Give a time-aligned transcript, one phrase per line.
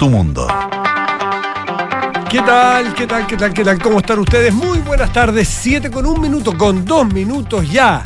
[0.00, 0.48] tu mundo.
[2.30, 2.94] ¿Qué tal?
[2.94, 3.26] ¿Qué tal?
[3.26, 3.52] ¿Qué tal?
[3.52, 3.78] ¿Qué tal?
[3.78, 4.54] ¿Cómo están ustedes?
[4.54, 5.46] Muy buenas tardes.
[5.46, 8.02] 7 con un minuto, con dos minutos ya.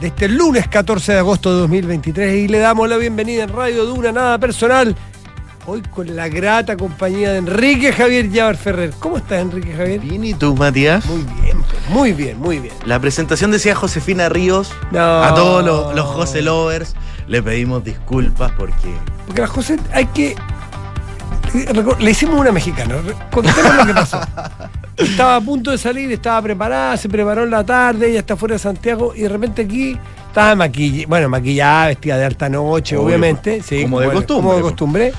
[0.00, 2.44] De este lunes 14 de agosto de 2023.
[2.44, 4.94] Y le damos la bienvenida en Radio Duna, nada personal.
[5.66, 8.92] Hoy con la grata compañía de Enrique Javier Llavar Ferrer.
[9.00, 9.98] ¿Cómo estás, Enrique Javier?
[9.98, 11.04] Bien, ¿y tú, Matías?
[11.06, 12.74] Muy bien, pues, muy bien, muy bien.
[12.84, 14.70] La presentación decía Josefina Ríos.
[14.92, 15.24] No.
[15.24, 16.94] A todos los, los José Lovers
[17.26, 18.94] le pedimos disculpas porque.
[19.26, 20.36] Porque la José hay que.
[21.98, 22.96] Le hicimos una mexicana.
[23.30, 24.20] Contemos lo que pasó.
[24.96, 28.54] Estaba a punto de salir, estaba preparada, se preparó en la tarde, ella está fuera
[28.54, 33.06] de Santiago y de repente aquí estaba maquillada, bueno, maquillada, vestida de alta noche, Obvio,
[33.06, 33.62] obviamente.
[33.62, 35.12] Sí, como de bueno, costumbre, Como de costumbre.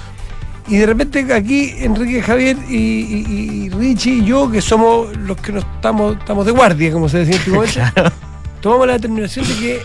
[0.67, 5.37] Y de repente aquí Enrique Javier y, y- y Richie y yo, que somos los
[5.37, 7.81] que nos estamos, estamos de guardia, como se decía antiguamente,
[8.61, 9.81] tomamos la determinación de que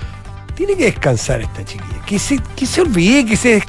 [0.57, 2.05] tiene que descansar esta chiquilla.
[2.05, 3.63] Que se, que se olvide, que se,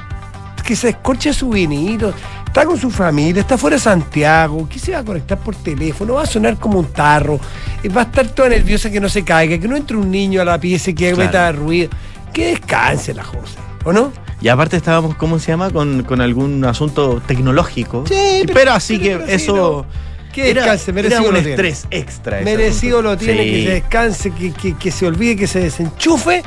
[0.66, 2.14] que se descorche su vinito.
[2.56, 6.14] Está con su familia, está fuera de Santiago, que se va a conectar por teléfono,
[6.14, 7.38] va a sonar como un tarro,
[7.84, 10.40] eh, va a estar toda nerviosa que no se caiga, que no entre un niño
[10.42, 11.18] a la pieza y que Claro.
[11.18, 11.90] meta ruido.
[12.32, 14.14] Que descanse la José, ¿o no?
[14.40, 15.70] Y aparte estábamos, ¿cómo se llama?
[15.70, 18.06] Con, con algún asunto tecnológico.
[18.08, 19.86] Sí, pero, pero- así pero- que sí, eso.
[20.34, 21.50] Que era, descanse, era merecido un lo tiene.
[21.50, 22.38] estrés extra.
[22.40, 23.50] ese Merecido lo tiene, Sí.
[23.52, 26.42] que se descanse, que, que- que se olvide, que se desenchufe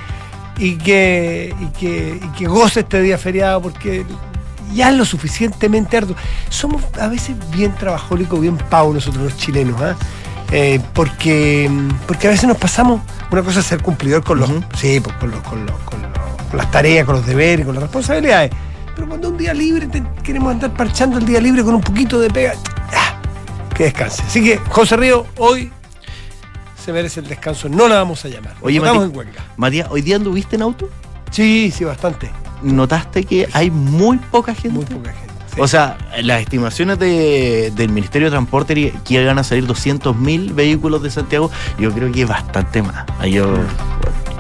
[0.59, 4.07] y que, y que, y que goce este día feriado porque
[4.75, 6.17] ya es lo suficientemente arduo.
[6.49, 9.97] Somos a veces bien trabajólicos, bien pavos nosotros los chilenos, ¿ah?
[10.51, 11.71] Eh, porque,
[12.07, 15.31] porque a veces nos pasamos, una cosa es ser cumplidor con los, sí, pues, con,
[15.31, 16.11] los, con, los- con los-
[16.49, 18.51] con las tareas, con los deberes, con las responsabilidades.
[18.95, 22.19] Pero cuando un día libre te- queremos andar parchando el día libre con un poquito
[22.19, 22.55] de pega,
[22.97, 23.21] ¡ah!
[23.75, 24.23] que descanse.
[24.27, 25.71] Así que, José Río, hoy
[26.83, 27.69] se merece el descanso.
[27.69, 28.55] No la vamos a llamar.
[28.63, 28.81] Oye.
[29.59, 30.89] Matías, ¿hoy día anduviste en auto?
[31.31, 32.31] Sí, sí, bastante.
[32.63, 34.71] ¿Notaste que hay muy poca gente?
[34.71, 35.33] Muy poca gente.
[35.55, 35.61] sí.
[35.61, 41.03] O sea, las estimaciones de- del Ministerio de Transporte que iban a salir 200.000 vehículos
[41.03, 43.05] de Santiago, yo creo que es bastante más.
[43.31, 43.55] Yo,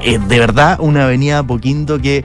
[0.03, 2.25] eh, de verdad, una avenida Poquinto que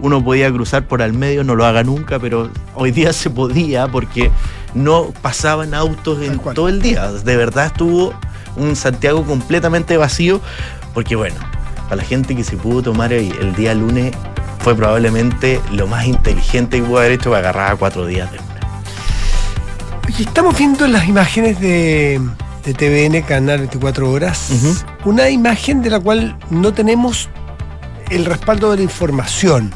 [0.00, 3.86] uno podía cruzar por al medio, no lo haga nunca, pero hoy día se podía
[3.88, 4.30] porque
[4.74, 7.10] no pasaban autos en todo el día.
[7.12, 8.12] De verdad estuvo
[8.56, 10.40] un Santiago completamente vacío,
[10.92, 11.36] porque bueno,
[11.84, 14.12] para la gente que se pudo tomar el, el día lunes
[14.64, 18.38] fue probablemente lo más inteligente que pudo haber hecho para agarrar a cuatro días de
[18.38, 18.44] una.
[20.08, 22.18] Oye, estamos viendo las imágenes de,
[22.64, 24.50] de TVN, Canal 24 Horas.
[25.04, 27.28] Una imagen de la cual no tenemos
[28.10, 29.70] el respaldo de la información.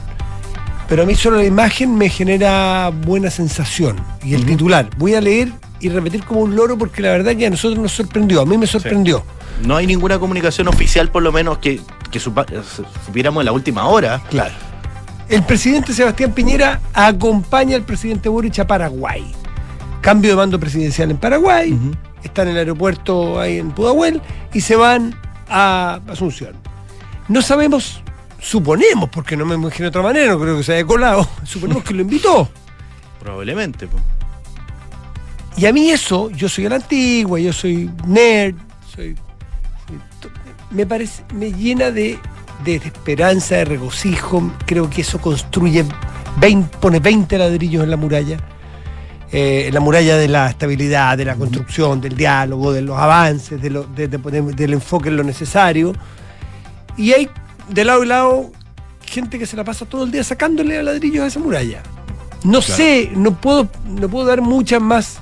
[0.88, 3.96] Pero a mí solo la imagen me genera buena sensación.
[4.24, 4.88] Y el titular.
[4.96, 7.92] Voy a leer y repetir como un loro porque la verdad que a nosotros nos
[7.92, 8.40] sorprendió.
[8.40, 9.22] A mí me sorprendió.
[9.66, 12.46] No hay ninguna comunicación oficial, por lo menos, que, que supa-
[13.04, 14.22] supiéramos en la última hora.
[14.30, 14.54] Claro.
[15.28, 19.30] El presidente Sebastián Piñera acompaña al presidente Boric a Paraguay.
[20.00, 21.72] Cambio de mando presidencial en Paraguay.
[21.72, 21.92] Ujú.
[22.22, 24.22] Están en el aeropuerto ahí en Pudahuel
[24.54, 25.14] y se van
[25.48, 26.54] a Asunción.
[27.28, 28.02] No sabemos,
[28.40, 31.84] suponemos, porque no me imagino de otra manera, no creo que se haya colado, suponemos
[31.84, 32.48] que lo invitó.
[33.20, 33.86] Probablemente.
[33.86, 33.98] po.
[35.58, 38.54] Y a mí eso, yo soy a la antigua, yo soy nerd,
[38.94, 39.14] soy,
[40.22, 40.30] soy
[40.70, 42.18] me parece, me llena de,
[42.64, 44.52] de esperanza, de regocijo.
[44.66, 45.84] Creo que eso construye,
[46.40, 48.38] 20 pone 20 ladrillos en la muralla.
[49.30, 53.60] eh, en la muralla de la estabilidad, de la construcción, del diálogo, de los avances,
[53.60, 55.92] de lo- de- de poner- del enfoque en lo necesario.
[56.96, 57.28] Y hay
[57.68, 58.50] de lado y lado
[59.04, 61.82] gente que se la pasa todo el día sacándole a ladrillos a esa muralla.
[62.42, 65.18] No sé, no puedo, no puedo dar muchas más.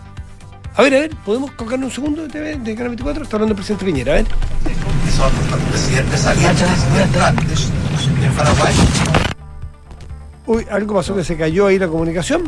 [0.77, 3.25] A ver, a ver, ¿podemos colocarnos un segundo de TV de Canal 24?
[3.25, 4.27] Está hablando el presidente Piñera, a ver.
[5.17, 6.69] Que son los presidentes salientes
[8.21, 8.75] de Paraguay.
[10.47, 12.45] Uy, algo pasó que se cayó ahí la comunicación,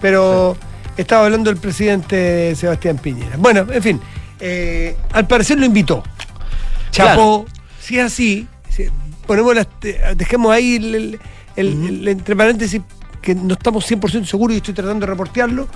[0.00, 0.56] pero
[0.96, 3.36] estaba hablando el presidente Sebastián Piñera.
[3.38, 4.00] Bueno, en fin,
[4.40, 6.02] eh, al parecer lo invitó.
[6.90, 7.44] Chapó,
[7.80, 8.88] si es así, si-
[9.26, 9.66] ponemos las,
[10.16, 11.20] dejemos ahí el, el-
[11.56, 12.80] el- el- entre paréntesis
[13.20, 15.66] que no estamos 100% seguros y estoy tratando de reportearlo,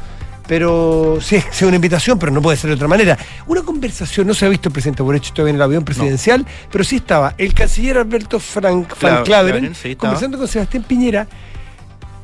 [0.49, 3.17] pero sí es una invitación, pero no puede ser de otra manera.
[3.47, 6.83] Una conversación, no se ha visto el presidente Boric todavía en el avión presidencial, pero
[6.83, 11.29] sí estaba el canciller Alberto Frank, Claro, Claveren sí, conversando con Sebastián Piñera,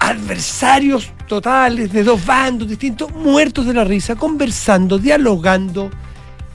[0.01, 5.91] adversarios totales de dos bandos distintos, muertos de la risa, conversando, dialogando,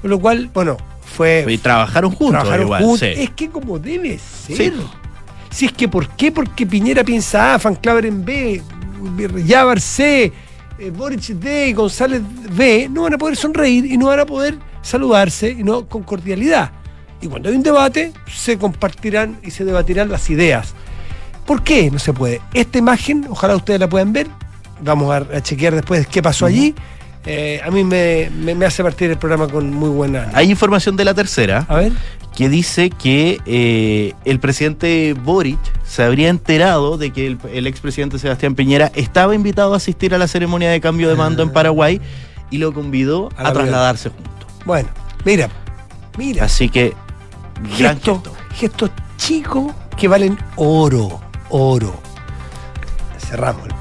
[0.02, 1.46] con lo cual, bueno, fue...
[1.48, 2.84] Y trabajaron juntos trabajaron igual.
[2.84, 3.08] juntos.
[3.14, 3.22] sí.
[3.22, 4.58] Es que como debe ser.
[4.58, 4.74] Sí.
[5.52, 6.32] Si es que, ¿por qué?
[6.32, 8.62] Porque Piñera piensa A, Van Claveren B,
[9.46, 10.32] Yabar C,
[10.80, 12.22] eh, Boric D y González
[12.56, 16.04] B, no van a poder sonreír y no van a poder saludarse y no con
[16.04, 16.72] cordialidad.
[17.22, 20.74] Y cuando hay un debate, se compartirán y se debatirán las ideas.
[21.46, 22.42] ¿Por qué no se puede?
[22.54, 24.28] Esta imagen, ojalá ustedes la puedan ver,
[24.82, 26.76] vamos a, a chequear después qué pasó allí.
[27.32, 30.32] Eh, a mí me, me- me hace partir el programa con muy buena.
[30.34, 31.92] Hay información de la tercera A ver.
[32.36, 38.18] que dice que eh, el presidente Boric se habría enterado de que el, el expresidente
[38.18, 42.02] Sebastián Piñera estaba invitado a asistir a la ceremonia de cambio de mando en Paraguay
[42.50, 44.48] y lo convidó A la a trasladarse juntos.
[44.66, 44.90] Bueno,
[45.24, 45.50] mira,
[46.18, 46.46] mira.
[46.46, 46.96] Así que,
[47.78, 48.34] gran gestos, gesto.
[48.56, 51.94] gestos chicos que valen oro, oro.
[53.20, 53.74] Cerramos el.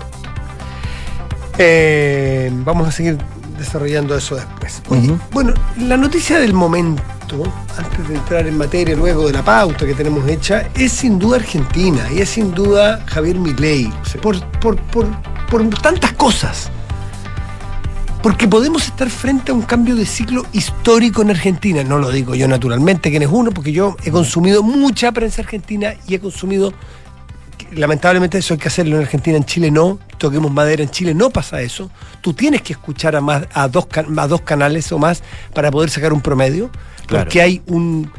[1.58, 3.18] Eh, vamos a seguir
[3.58, 4.82] desarrollando eso después.
[4.88, 5.14] Oye.
[5.32, 7.42] Bueno, la noticia del momento,
[7.76, 11.36] antes de entrar en materia luego de la pauta que tenemos hecha, es sin duda
[11.36, 15.06] Argentina y es sin duda Javier Milei, por, por, por,
[15.50, 16.70] por tantas cosas.
[18.22, 21.84] Porque podemos estar frente a un cambio de ciclo histórico en Argentina.
[21.84, 25.94] No lo digo yo naturalmente, que es uno, porque yo he consumido mucha prensa argentina
[26.06, 26.72] y he consumido.
[27.72, 29.98] Lamentablemente eso hay que hacerlo en Argentina, en Chile no.
[30.18, 31.90] Toquemos madera, en Chile no pasa eso.
[32.20, 35.22] Tú tienes que escuchar a, más, a, dos, a dos canales o más
[35.54, 36.70] para poder sacar un promedio.
[37.06, 37.24] Claro.
[37.24, 38.10] Porque hay, un,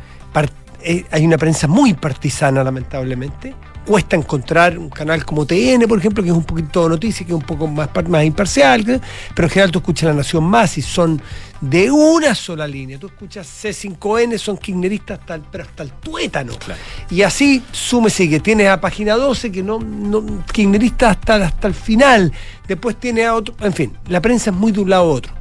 [0.82, 3.54] eh, hay una prensa muy partisana, lamentablemente.
[3.90, 7.32] Cuesta encontrar un canal como TN, por ejemplo, que es un poquito de noticia, que
[7.32, 8.86] es un poco más, más imparcial,
[9.34, 11.20] pero en general tú escuchas La Nación Más y son
[11.60, 13.00] de una sola línea.
[13.00, 16.54] Tú escuchas C5N, son kirchneristas hasta el, pero hasta el tuétano.
[16.60, 16.80] Claro.
[17.10, 21.74] Y así súmese que tienes a página 12, que no, no kirchnerista hasta, hasta el
[21.74, 22.32] final.
[22.68, 23.56] Después tiene a otro.
[23.60, 25.34] En fin, la prensa es muy de un lado a otro.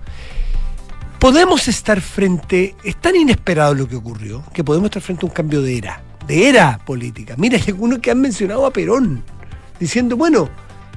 [1.18, 2.76] Podemos estar frente.
[2.82, 6.07] Es tan inesperado lo que ocurrió que podemos estar frente a un cambio de era.
[6.28, 7.34] De era política.
[7.38, 9.24] Mira, hay algunos que han mencionado a Perón.
[9.80, 10.50] Diciendo, bueno,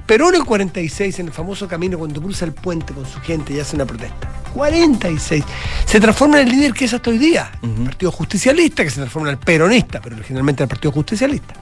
[0.06, 3.58] Perón el 46 en el famoso camino cuando cruza el puente con su gente y
[3.58, 4.30] hace una protesta.
[4.52, 5.42] 46.
[5.86, 7.50] Se transforma en el líder que es hasta hoy día.
[7.62, 7.72] Ujú.
[7.72, 11.54] El Partido Justicialista, que se transforma en el peronista, pero originalmente el Partido Justicialista.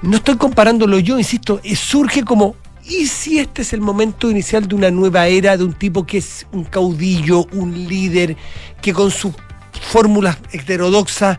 [0.00, 4.66] No estoy comparándolo yo, insisto, eh, surge como, ¿y si este es el momento inicial
[4.66, 8.38] de una nueva era de un tipo que es un caudillo, un líder,
[8.80, 9.34] que con sus
[9.82, 11.36] fórmulas heterodoxas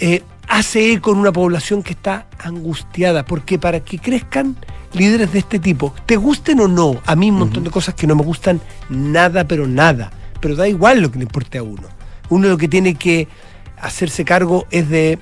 [0.00, 3.24] eh, hace eco en una población que está angustiada?
[3.24, 4.56] Porque para que crezcan
[4.92, 8.06] líderes de este tipo, te gusten o no, a mí un montón de cosas que
[8.06, 11.88] no me gustan nada, pero nada, pero da igual lo que le importe a uno.
[12.28, 13.28] Uno lo que tiene que
[13.76, 15.18] hacerse cargo es de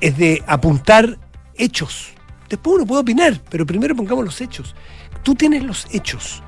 [0.00, 1.18] es de apuntar
[1.56, 2.10] hechos.
[2.48, 4.74] Después uno puede opinar, pero primero pongamos los hechos.
[5.22, 6.42] Tú tienes los hechos.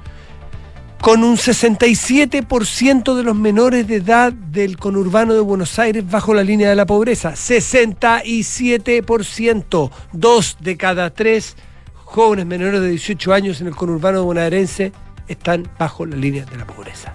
[1.00, 6.43] Con un 67% de los menores de edad del conurbano de Buenos Aires bajo la
[6.43, 7.32] línea de la pobreza.
[7.32, 9.90] 67%.
[10.12, 11.56] Dos de cada tres
[11.94, 14.90] jóvenes menores de 18 años en el conurbano bonaerense
[15.28, 17.14] están bajo la línea de la pobreza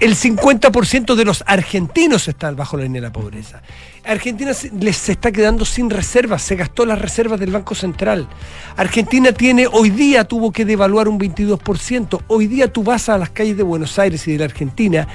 [0.00, 3.62] el 50% de los argentinos están bajo la línea de la pobreza.
[4.06, 8.28] Argentina se- les se está quedando sin reservas, se gastó las reservas del Banco Central.
[8.76, 12.22] Argentina tiene, hoy día tuvo que devaluar un 22%.
[12.28, 15.08] Hoy día tú vas a las calles de Buenos Aires y de la Argentina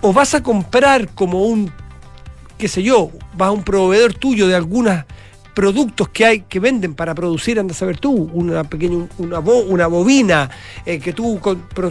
[0.00, 1.72] o vas a comprar como un,
[2.58, 5.04] qué sé yo, vas a un proveedor tuyo de algunos
[5.54, 9.62] productos que hay que venden para producir, anda a saber tú, una pequeña una, bo-
[9.62, 10.50] una bobina,
[10.84, 11.40] eh, que tú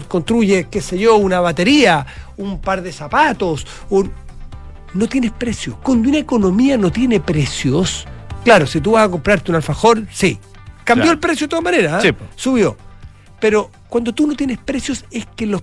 [0.07, 2.05] construyes, qué sé yo, una batería,
[2.37, 4.11] un par de zapatos, un-
[4.95, 5.77] no tienes precio.
[5.83, 8.07] Cuando una economía no tiene precios,
[8.43, 10.39] claro, si tú vas a comprarte un alfajor, sí,
[10.83, 11.11] cambió Claro.
[11.13, 12.15] el precio de todas maneras, ¿eh?
[12.17, 12.75] Sí, subió.
[13.39, 15.61] Pero cuando tú no tienes precios es que los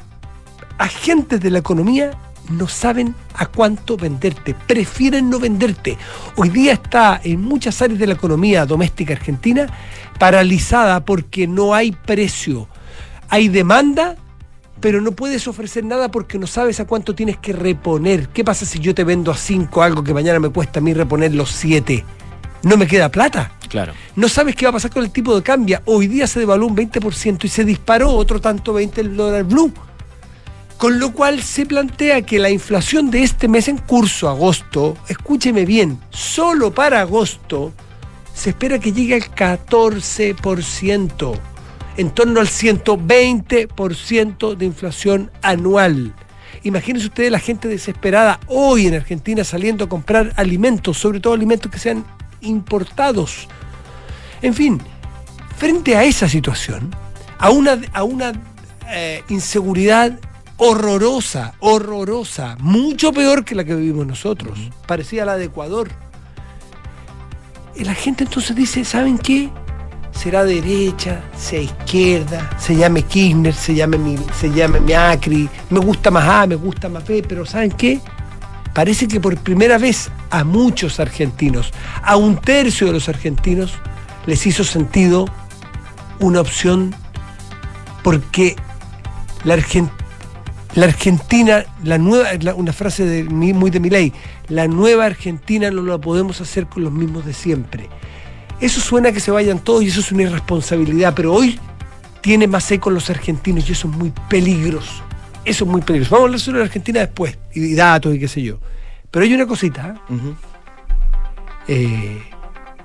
[0.79, 2.12] agentes de la economía
[2.51, 5.96] no saben a cuánto venderte, prefieren no venderte.
[6.36, 9.67] Hoy día está en muchas áreas de la economía doméstica argentina
[10.19, 12.69] paralizada porque no hay precio.
[13.29, 14.17] Hay demanda,
[14.82, 18.29] pero no puedes ofrecer nada porque no sabes a cuánto tienes que reponer.
[18.29, 20.93] ¿Qué pasa si yo te vendo a 5 algo que mañana me cuesta a mí
[20.93, 22.05] reponer los 7?
[22.65, 23.53] No me queda plata.
[23.69, 23.93] Claro.
[24.17, 25.81] No sabes qué va a pasar con el tipo de cambio.
[25.84, 29.72] Hoy día se devaluó un 20% y se disparó otro tanto 20 el dólar blue.
[30.79, 35.65] Con lo cual se plantea que la inflación de este mes en curso, agosto, escúcheme
[35.65, 37.72] bien, solo para agosto,
[38.34, 41.39] se espera que llegue al 14%,
[41.96, 46.15] en torno al 120% de inflación anual.
[46.65, 51.70] Imagínense ustedes la gente desesperada hoy en Argentina saliendo a comprar alimentos, sobre todo alimentos
[51.70, 52.05] que sean
[52.41, 53.49] importados.
[54.43, 54.81] En fin,
[55.56, 56.94] frente a esa situación,
[57.39, 58.32] a una, a una
[58.91, 60.19] eh, inseguridad
[60.56, 65.91] horrorosa, horrorosa, mucho peor que la que vivimos nosotros, parecida a la de Ecuador.
[67.75, 69.51] Y la gente entonces dice, ¿saben qué?
[70.12, 76.10] Será derecha, sea izquierda, se llame Kirchner, se llame, mi, se llame Macri, me gusta
[76.10, 78.00] más A, me gusta más B, pero ¿saben qué?
[78.72, 83.74] Parece que por primera vez a muchos argentinos, a un tercio de los argentinos,
[84.26, 85.26] les hizo sentido
[86.20, 86.94] una opción
[88.02, 88.56] Porque
[89.44, 89.56] la,
[90.74, 94.12] la Argentina, la nueva, una frase de, muy de mi ley,
[94.48, 97.88] la nueva Argentina no la podemos hacer con los mismos de siempre.
[98.62, 101.58] Eso suena a que se vayan todos y eso es una irresponsabilidad, pero hoy
[102.20, 105.02] tiene más eco los argentinos y eso es muy peligroso.
[105.44, 106.12] Eso es muy peligroso.
[106.12, 108.58] Vamos a hablar sobre la Argentina después, y datos y qué sé yo.
[109.10, 110.14] Pero hay una cosita, ¿eh?
[110.14, 110.34] Ujú.
[111.66, 112.22] eh,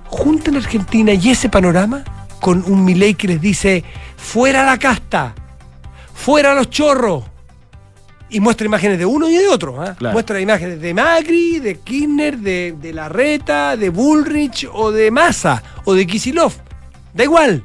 [0.05, 2.03] junten a Argentina y ese panorama
[2.41, 3.83] con un Milei que les dice
[4.17, 5.35] fuera la casta,
[6.13, 7.23] fuera los chorros.
[8.29, 9.81] Y muestra imágenes de uno y de otro.
[9.81, 9.95] ¿ah?
[9.97, 10.13] Claro.
[10.13, 15.93] Muestra imágenes de Macri, de Kirchner, de, de Larreta, de Bullrich o de Massa o
[15.93, 16.51] de Kisilov.
[17.13, 17.63] Da igual.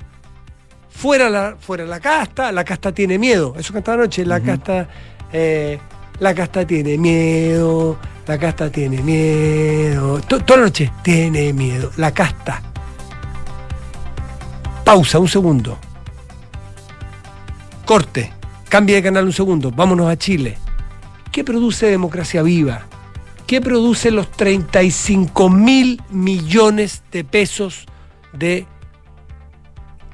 [0.90, 3.54] Fuera la, fuera la casta, la casta tiene miedo.
[3.58, 4.88] Eso cantaba anoche, la casta.
[5.32, 5.78] eh,
[6.20, 10.20] la casta tiene miedo, la casta tiene miedo.
[10.20, 11.90] To- toda la noche tiene miedo.
[11.96, 12.62] La casta.
[14.84, 15.78] Pausa, un segundo.
[17.84, 18.32] Corte.
[18.72, 19.70] Cambia de canal un segundo.
[19.70, 20.56] Vámonos a Chile.
[21.30, 22.86] ¿Qué produce Democracia Viva?
[23.46, 27.84] ¿Qué produce los 35 mil millones de pesos
[28.32, 28.66] de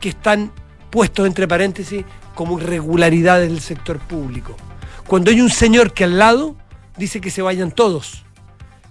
[0.00, 0.50] que están
[0.90, 4.56] puestos entre paréntesis como irregularidades del sector público?
[5.06, 6.56] Cuando hay un señor que al lado
[6.96, 8.24] dice que se vayan todos,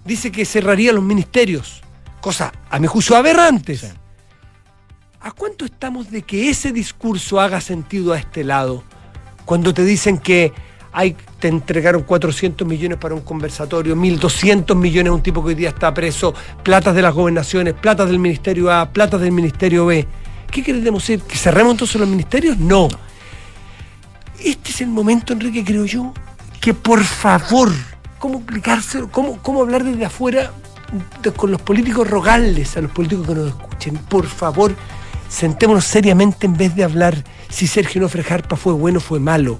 [0.02, 1.82] dice que cerraría los ministerios,
[2.22, 3.80] cosa a mi juicio aberrantes.
[3.80, 3.88] Sí.
[5.20, 8.82] ¿A cuánto estamos de que ese discurso haga sentido a este lado?
[9.48, 10.52] Cuando te dicen que
[11.40, 15.70] te entregaron 400 millones para un conversatorio, 1.200 millones a un tipo que hoy día
[15.70, 20.06] está preso, platas de las gobernaciones, platas del Ministerio A, platas del Ministerio B.
[20.50, 21.22] ¿Qué queremos decir?
[21.22, 22.58] ¿Que cerremos entonces los ministerios?
[22.58, 22.88] No.
[24.38, 26.12] Este es el momento, Enrique, creo yo,
[26.60, 27.72] que por favor,
[28.18, 29.10] ¿cómo explicárselo?
[29.10, 30.52] ¿Cómo, hablar desde afuera
[31.36, 33.96] con los políticos, rogarles a los políticos que nos escuchen?
[33.96, 34.76] Por favor,
[35.30, 39.58] sentémonos seriamente en vez de hablar si Sergio no Frejarpa fue bueno o fue malo.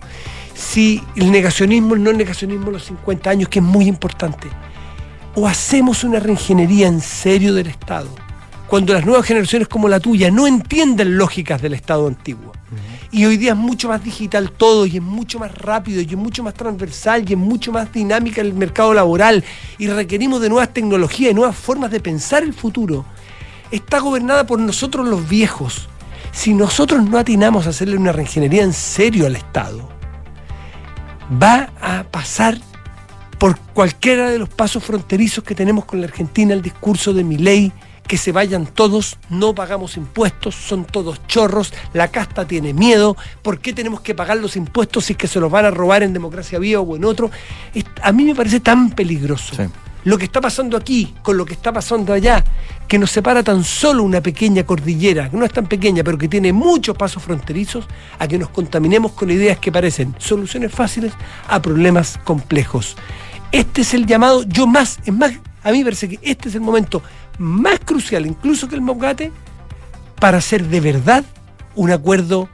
[0.55, 4.49] Si el negacionismo, el no negacionismo a los 50 años, que es muy importante.
[5.35, 8.09] O hacemos una reingeniería en serio del Estado,
[8.67, 12.53] cuando las nuevas generaciones como la tuya no entienden lógicas del Estado antiguo.
[13.11, 16.17] Y hoy día es mucho más digital todo, y es mucho más rápido, y es
[16.17, 19.45] mucho más transversal, y es mucho más dinámica el mercado laboral,
[19.79, 23.07] y requerimos de nuevas tecnologías y nuevas formas de pensar el futuro.
[23.71, 25.89] Está gobernada por nosotros los viejos.
[26.33, 29.89] Si nosotros no atinamos a hacerle una reingeniería en serio al Estado,
[31.43, 32.59] va a pasar
[33.39, 37.37] por cualquiera de los pasos fronterizos que tenemos con la Argentina, el discurso de mi
[37.37, 37.73] ley,
[38.09, 43.61] que se vayan todos, no pagamos impuestos, son todos chorros, la casta tiene miedo, ¿por
[43.61, 46.15] qué tenemos que pagar los impuestos si es que se los van a robar en
[46.15, 47.31] democracia viva o en otro?
[48.03, 49.55] A mí me parece tan peligroso.
[49.55, 49.65] Sí.
[50.09, 52.43] Lo que está pasando aquí con lo que está pasando allá,
[52.89, 56.29] que nos separa tan solo una pequeña cordillera, que no es tan pequeña, pero que
[56.29, 57.87] tiene muchos pasos fronterizos,
[58.19, 61.13] a que nos contaminemos con ideas que parecen soluciones fáciles
[61.47, 62.97] a problemas complejos.
[63.53, 66.63] Este es el llamado, yo más, es más, a mí parece que este es el
[66.63, 67.03] momento
[67.37, 69.31] más crucial, incluso que el Mogate,
[70.19, 71.23] para hacer de verdad
[71.75, 72.49] un acuerdo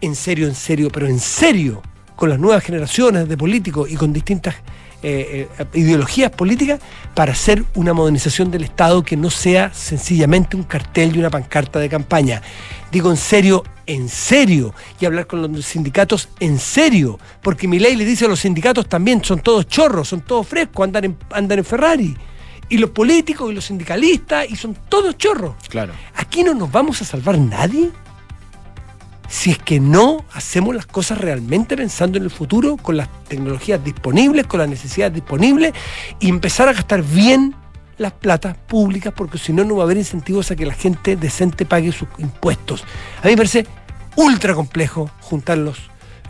[0.00, 1.82] en serio, en serio, pero en serio,
[2.14, 4.54] con las nuevas generaciones de políticos y con distintas
[5.02, 6.80] eh, eh, ideologías políticas,
[7.14, 11.78] para hacer una modernización del Estado que no sea sencillamente un cartel y una pancarta
[11.78, 12.42] de campaña.
[12.90, 17.96] Digo en serio, en serio, y hablar con los sindicatos en serio, porque mi ley
[17.96, 21.58] le dice a los sindicatos también, son todos chorros, son todos frescos, andan en, andan
[21.58, 22.16] en Ferrari.
[22.68, 25.54] Y los políticos y los sindicalistas, y son todos chorros.
[25.68, 25.92] Claro.
[26.14, 27.90] ¿Aquí no nos vamos a salvar nadie?
[29.32, 33.82] Si es que no hacemos las cosas realmente pensando en el futuro, con las tecnologías
[33.82, 35.72] disponibles, con las necesidades disponibles,
[36.20, 37.54] y empezar a gastar bien
[37.96, 41.16] las platas públicas, porque si no, no va a haber incentivos a que la gente
[41.16, 42.84] decente pague sus impuestos.
[43.22, 43.66] A mí me parece
[44.16, 45.78] ultra complejo juntarlos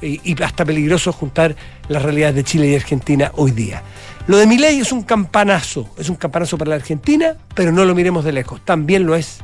[0.00, 1.56] y, y hasta peligroso juntar
[1.88, 3.82] las realidades de Chile y Argentina hoy día.
[4.28, 7.84] Lo de mi ley es un campanazo, es un campanazo para la Argentina, pero no
[7.84, 9.40] lo miremos de lejos, también lo es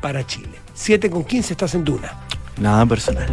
[0.00, 0.58] para Chile.
[0.72, 2.10] 7 con 15 estás en Duna.
[2.58, 3.28] Nada personal.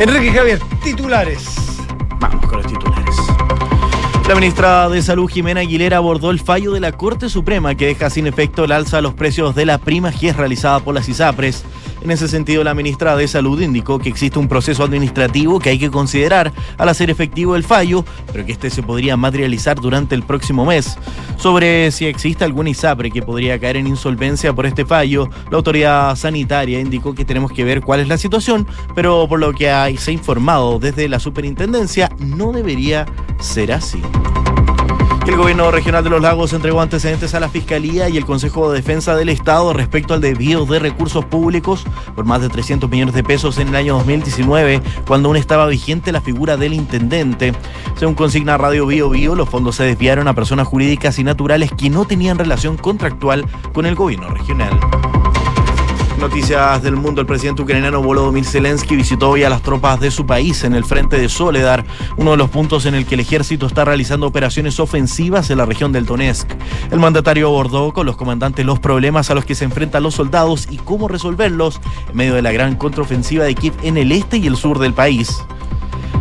[0.00, 1.56] Enrique Javier, titulares.
[2.18, 3.16] Vamos con los titulares.
[4.26, 8.08] La ministra de Salud, Jimena Aguilera, abordó el fallo de la Corte Suprema que deja
[8.08, 11.64] sin efecto el alza a los precios de la prima GIES realizada por las ISAPRES.
[12.02, 15.78] En ese sentido, la ministra de Salud indicó que existe un proceso administrativo que hay
[15.78, 20.22] que considerar al hacer efectivo el fallo, pero que este se podría materializar durante el
[20.22, 20.96] próximo mes.
[21.36, 26.16] Sobre si existe alguna ISAPRE que podría caer en insolvencia por este fallo, la autoridad
[26.16, 29.66] sanitaria indicó que tenemos que ver cuál es la situación, pero por lo que
[29.98, 33.04] se ha informado desde la superintendencia, no debería
[33.40, 34.00] ser así.
[35.30, 38.78] El gobierno regional de los lagos entregó antecedentes a la Fiscalía y el Consejo de
[38.78, 41.84] Defensa del Estado respecto al desvío de recursos públicos
[42.16, 46.10] por más de 300 millones de pesos en el año 2019, cuando aún estaba vigente
[46.10, 47.54] la figura del intendente.
[47.94, 51.90] Según consigna Radio Bio Bio, los fondos se desviaron a personas jurídicas y naturales que
[51.90, 54.80] no tenían relación contractual con el gobierno regional.
[56.20, 57.22] Noticias del mundo.
[57.22, 60.84] El presidente ucraniano Volodymyr Zelensky visitó hoy a las tropas de su país en el
[60.84, 61.86] frente de Soledar,
[62.18, 65.64] uno de los puntos en el que el ejército está realizando operaciones ofensivas en la
[65.64, 66.46] región del Donetsk.
[66.90, 70.68] El mandatario abordó con los comandantes los problemas a los que se enfrentan los soldados
[70.70, 74.46] y cómo resolverlos en medio de la gran contraofensiva de Kiev en el este y
[74.46, 75.42] el sur del país.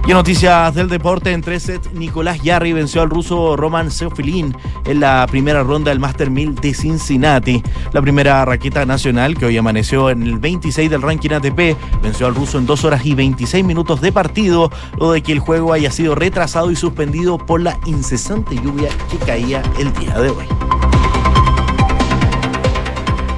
[0.09, 4.57] Y en noticias del deporte, en tres sets, Nicolás Yarri venció al ruso Roman Seofilin
[4.85, 7.61] en la primera ronda del Master 1000 de Cincinnati.
[7.91, 12.33] La primera raqueta nacional, que hoy amaneció en el 26 del ranking ATP, venció al
[12.33, 15.91] ruso en 2 horas y 26 minutos de partido, luego de que el juego haya
[15.91, 20.45] sido retrasado y suspendido por la incesante lluvia que caía el día de hoy.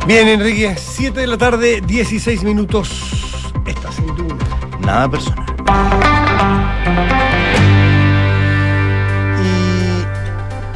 [0.08, 3.52] Bien, Enrique, 7 de la tarde, 16 minutos.
[3.66, 4.26] Estás en tu.
[4.86, 6.21] Nada personal.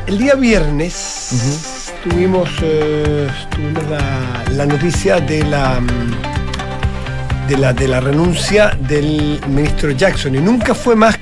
[0.08, 1.34] El día viernes
[2.04, 9.40] tuvimos, eh, tuvimos la, la noticia de la, mm, de la de la renuncia del
[9.48, 10.36] ministro Jackson.
[10.36, 11.18] Y nunca fue más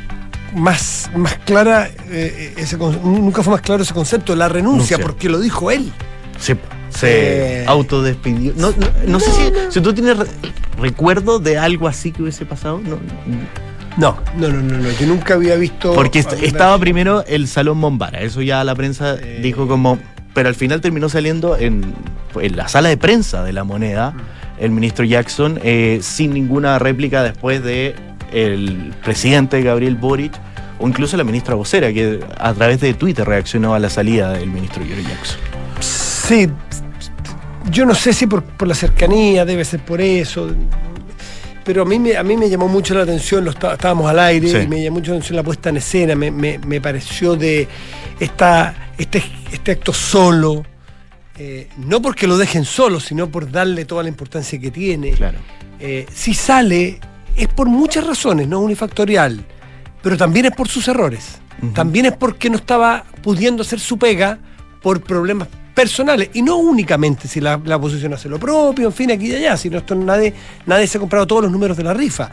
[0.55, 5.39] más, más clara eh, ese nunca fue más claro ese concepto la renuncia porque lo
[5.39, 5.91] dijo él.
[6.39, 6.55] Se,
[6.89, 8.53] se Eh, autodespidió.
[8.55, 10.27] No, no, no sé si, si tú tienes re-
[10.79, 12.79] recuerdo de algo así que hubiese pasado.
[12.83, 12.99] No,
[13.97, 17.79] no no no no, no, yo nunca había visto Porque est- estaba primero el Salón
[17.81, 19.39] Bombara, eso ya la prensa Eh.
[19.41, 19.99] dijo como...
[20.33, 21.93] Pero al final terminó saliendo en,
[22.41, 24.63] en la sala de prensa de la moneda Mm.
[24.63, 27.93] el ministro Jackson eh, sin ninguna réplica después de
[28.31, 30.33] el presidente Gabriel Boric
[30.79, 34.49] o incluso la ministra vocera que a través de Twitter reaccionó a la salida del
[34.49, 35.37] ministro Yuri Jackson.
[35.79, 36.49] Sí,
[37.71, 40.49] yo no sé si por, por la cercanía, debe ser por eso.
[41.65, 44.19] Pero a mí me, a mí me llamó mucho la atención, lo está- estábamos al
[44.19, 44.57] aire, Sí.
[44.57, 47.67] y me llamó mucho la atención la puesta en escena, me, me- me pareció de
[48.19, 50.65] esta, este, este acto solo,
[51.37, 55.11] eh, no porque lo dejen solo, sino por darle toda la importancia que tiene.
[55.11, 55.37] Claro.
[55.79, 56.99] Eh, si sale,
[57.35, 59.43] es por muchas razones, no es unifactorial,
[60.01, 61.39] pero también es por sus errores.
[61.73, 64.37] También es porque no estaba pudiendo hacer su pega
[64.81, 66.29] por problemas personales.
[66.33, 69.57] Y no únicamente si la, la oposición hace lo propio, en fin, aquí y allá,
[69.57, 70.33] sino esto nadie,
[70.65, 72.29] nadie se ha comprado todos los números de la rifa.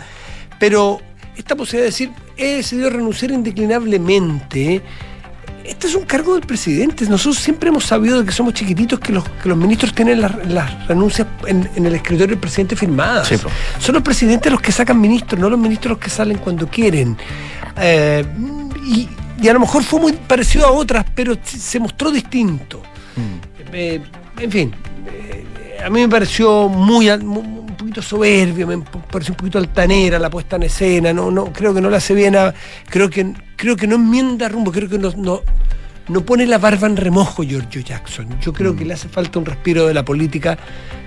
[0.59, 1.00] Pero
[1.37, 4.83] esta posibilidad de decir, he decidido renunciar indeclinablemente.
[5.64, 7.07] Este es un cargo del presidente.
[7.07, 10.48] Nosotros siempre hemos sabido de que somos chiquititos, que los, que los ministros tienen las,
[10.48, 13.29] las renuncias en, en el escritorio del presidente firmadas.
[13.29, 13.37] Sí.
[13.79, 17.16] Son los presidentes los que sacan ministros, no los ministros los que salen cuando quieren.
[17.76, 18.24] Eh,
[18.87, 19.09] y,
[19.40, 22.83] y a lo mejor fue muy parecido a otras, pero se mostró distinto.
[23.73, 24.01] Eh,
[24.38, 24.73] en fin,
[25.07, 28.79] eh, a mí me pareció muy, un poquito soberbio, me
[29.11, 32.14] pareció un poquito altanera la puesta en escena, no, no, creo que no la hace
[32.14, 32.53] bien, a-
[32.88, 35.40] creo que, creo que no enmienda rumbo, creo que no, no,
[36.09, 38.27] no pone la barba en remojo Giorgio Jackson.
[38.40, 40.59] Yo creo que le hace falta un respiro de la política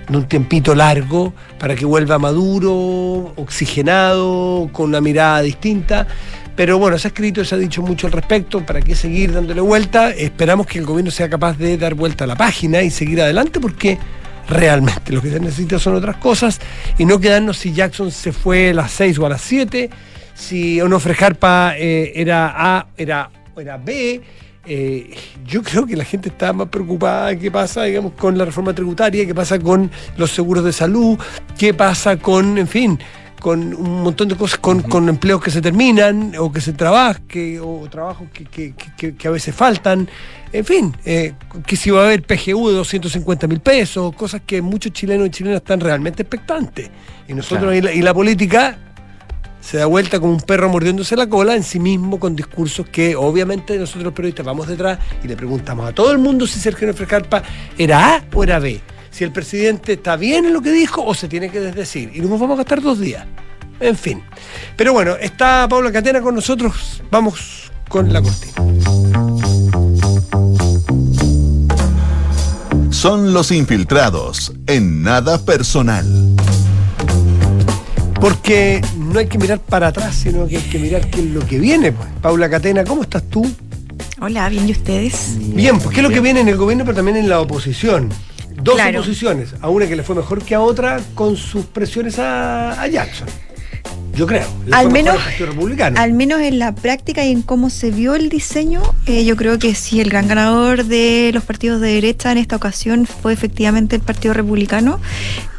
[0.08, 6.08] de un tiempito largo para que vuelva maduro, oxigenado, con una mirada distinta.
[6.56, 9.62] Pero bueno, se ha escrito, se ha dicho mucho al respecto, ¿para qué seguir dándole
[9.62, 10.12] vuelta?
[10.12, 13.60] Esperamos que el gobierno sea capaz de dar vuelta a la página y seguir adelante
[13.60, 13.98] porque
[14.48, 16.60] realmente lo que se necesita son otras cosas
[16.98, 19.90] y no quedarnos si Jackson se fue a las 6 o a las 7,
[20.36, 24.22] si Onofre Jarpa eh, era A, era, era B.
[24.66, 25.14] Eh,
[25.46, 29.26] yo creo que la gente está más preocupada qué pasa, digamos, con la reforma tributaria,
[29.26, 31.20] qué pasa con los seguros de salud,
[31.58, 33.00] qué pasa con, en fin,
[33.44, 37.22] con un montón de cosas, con, con empleos que se terminan o que se trabajan,
[37.62, 40.08] o trabajos que, que- que- que a veces faltan,
[40.54, 41.34] en fin, eh,
[41.68, 45.32] que si va a haber PGU de 250 mil pesos, cosas que muchos chilenos y
[45.32, 46.90] chilenas están realmente expectantes.
[47.28, 47.76] Y nosotros Claro.
[47.76, 48.78] y, la, y la política
[49.60, 53.16] se da vuelta como un perro mordiéndose la cola en sí mismo con discursos que
[53.18, 56.88] obviamente nosotros los periodistas vamos detrás y le preguntamos a todo el mundo si Sergio
[56.88, 57.44] Nefres Carpa
[57.78, 58.80] era A o era B.
[59.14, 62.12] Si el presidente está bien en lo que dijo o se tiene que desdecir.
[62.16, 63.28] Y nos vamos a gastar dos días.
[63.80, 64.24] En fin.
[64.76, 67.04] Pero bueno, está Paula Catena con nosotros.
[67.12, 68.54] Vamos con la cortina.
[72.90, 76.06] Son los infiltrados en nada personal.
[78.20, 81.46] Porque no hay que mirar para atrás, sino que hay que mirar qué es lo
[81.46, 81.92] que viene.
[81.92, 82.10] Pues.
[82.20, 83.48] Paula Catena, ¿cómo estás tú?
[84.20, 85.36] Hola, bien, ¿y ustedes?
[85.38, 88.10] Bien, pues qué es lo que viene en el gobierno, pero también en la oposición.
[88.64, 89.00] Dos Claro.
[89.02, 92.88] oposiciones, a una que le fue mejor que a otra con sus presiones a, a
[92.88, 93.28] Jackson.
[94.16, 94.46] Yo creo.
[94.72, 95.18] Al menos-.
[95.98, 99.58] Al menos en la práctica y en cómo se vio el diseño, eh, yo creo
[99.58, 103.96] que sí, el gran ganador de los partidos de derecha en esta ocasión fue efectivamente
[103.96, 105.00] el Partido Republicano.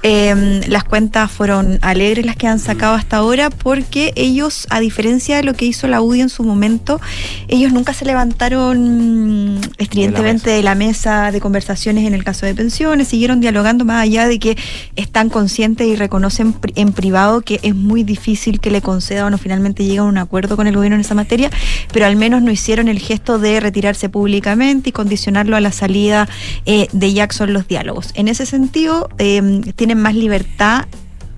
[0.07, 5.38] Eh, las cuentas fueron alegres las que han sacado hasta ahora porque ellos, a diferencia
[5.38, 7.01] de lo que hizo la UDI en su momento,
[7.49, 12.55] ellos nunca se levantaron mm, estridentemente de la mesa de conversaciones en el caso de
[12.55, 14.59] pensiones, siguieron dialogando más allá de que
[14.95, 19.85] están conscientes y reconocen en privado que es muy difícil que le concedan o finalmente
[19.85, 21.51] lleguen a un acuerdo con el gobierno en esa materia,
[21.95, 26.29] pero al menos no hicieron el gesto de retirarse públicamente y condicionarlo a la salida
[26.67, 28.11] eh, de Jackson los diálogos.
[28.14, 29.62] En ese sentido, eh,
[29.94, 30.87] tienen más libertad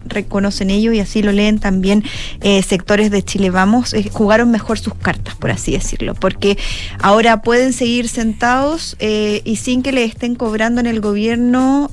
[0.09, 2.05] reconocen ellos y así lo leen también
[2.41, 6.59] eh, sectores de Chile Vamos, eh, jugaron mejor sus cartas, por así decirlo, porque
[7.01, 11.89] ahora pueden seguir sentados eh, y sin que le estén cobrando en el gobierno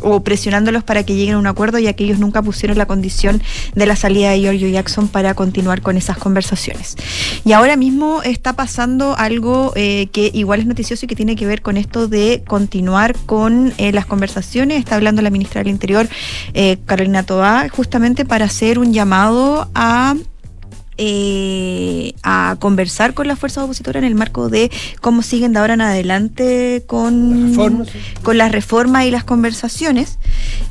[0.00, 3.42] o presionándolos para que lleguen a un acuerdo, ya que ellos nunca pusieron la condición
[3.74, 6.96] de la salida de Giorgio Jackson para continuar con esas conversaciones.
[7.44, 11.62] Y ahora mismo está pasando algo que igual es noticioso y que tiene que ver
[11.62, 14.78] con esto de continuar con las conversaciones.
[14.78, 16.08] Está hablando la ministra del Interior,
[16.94, 20.14] Carolina Toá, justamente para hacer un llamado a
[20.98, 25.74] eh, a conversar con las fuerzas opositoras en el marco de cómo siguen de ahora
[25.74, 27.98] en adelante con Las reformas, sí.
[28.22, 30.18] con las reformas y las conversaciones.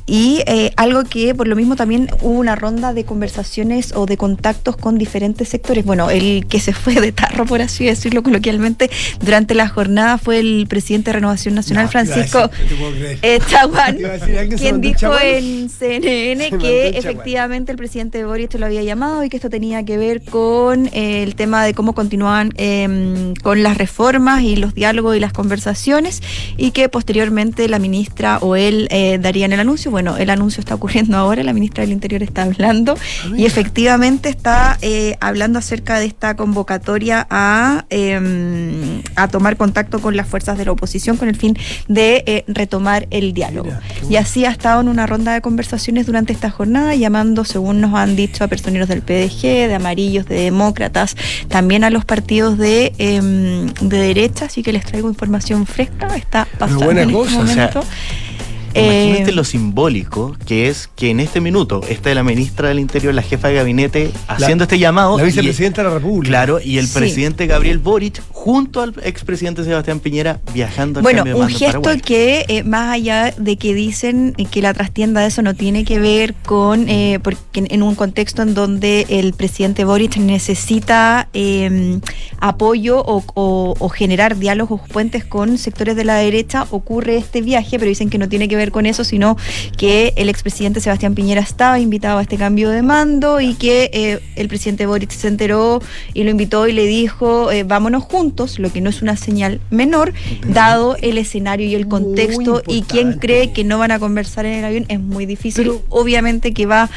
[0.06, 4.18] Y eh, algo que por lo mismo también hubo una ronda de conversaciones o de
[4.18, 5.86] contactos con diferentes sectores.
[5.86, 8.90] Bueno, el que se fue de tarro, por así decirlo coloquialmente,
[9.22, 12.50] durante la jornada fue el presidente de Renovación Nacional, No, Francisco
[13.22, 15.22] eh, Chaguán, Te iba a decir, ¿alguien se quien dijo Chaguán?
[15.26, 19.98] en CNN que efectivamente el presidente Boric lo había llamado y que esto tenía que
[19.98, 25.16] ver con eh, el tema de cómo continuaban eh, con las reformas y los diálogos
[25.16, 26.22] y las conversaciones
[26.58, 29.92] y que posteriormente la ministra o él eh, darían el anuncio.
[29.92, 32.96] Bueno, el anuncio está ocurriendo ahora, la ministra del Interior está hablando
[33.36, 40.16] y efectivamente está eh, hablando acerca de esta convocatoria a, eh, a tomar contacto con
[40.16, 43.70] las fuerzas de la oposición con el fin de eh, retomar el diálogo.
[43.70, 47.82] Mira, Y así ha estado en una ronda de conversaciones durante esta jornada, llamando, según
[47.82, 51.16] nos han dicho, a personeros del PDG, de amarillos, de demócratas,
[51.48, 56.48] también a los partidos de, em, de derecha, así que les traigo información fresca, está
[56.58, 57.84] pasando en este cosa, o sea, momento.
[58.76, 63.14] Imagínate Eh, lo simbólico que es que en este minuto esté la ministra del Interior,
[63.14, 65.18] la jefa de gabinete, haciendo este llamado.
[65.18, 66.30] La y- vicepresidenta de la República.
[66.30, 66.98] Claro, y el Sí.
[66.98, 72.02] presidente Gabriel Boric, junto al expresidente Sebastián Piñera, viajando al Bueno, de un gesto Paraguay.
[72.02, 76.00] que eh, más allá de que dicen que la trastienda de eso no tiene que
[76.00, 82.00] ver con, eh, porque en, un contexto en donde el presidente Boric necesita eh,
[82.40, 87.42] apoyo o, o- o generar diálogos o puentes con sectores de la derecha, ocurre este
[87.42, 89.38] viaje, pero dicen que no tiene que ver con eso, sino
[89.78, 94.20] que el expresidente Sebastián Piñera estaba invitado a este cambio de mando y que eh,
[94.36, 95.82] el presidente Boric se enteró
[96.14, 99.60] y lo invitó y le dijo, eh, vámonos juntos, lo que no es una señal
[99.70, 100.14] menor,
[100.48, 104.54] dado el escenario y el contexto y quien cree que no van a conversar en
[104.60, 105.64] el avión es muy difícil.
[105.64, 106.90] Pero- Obviamente que va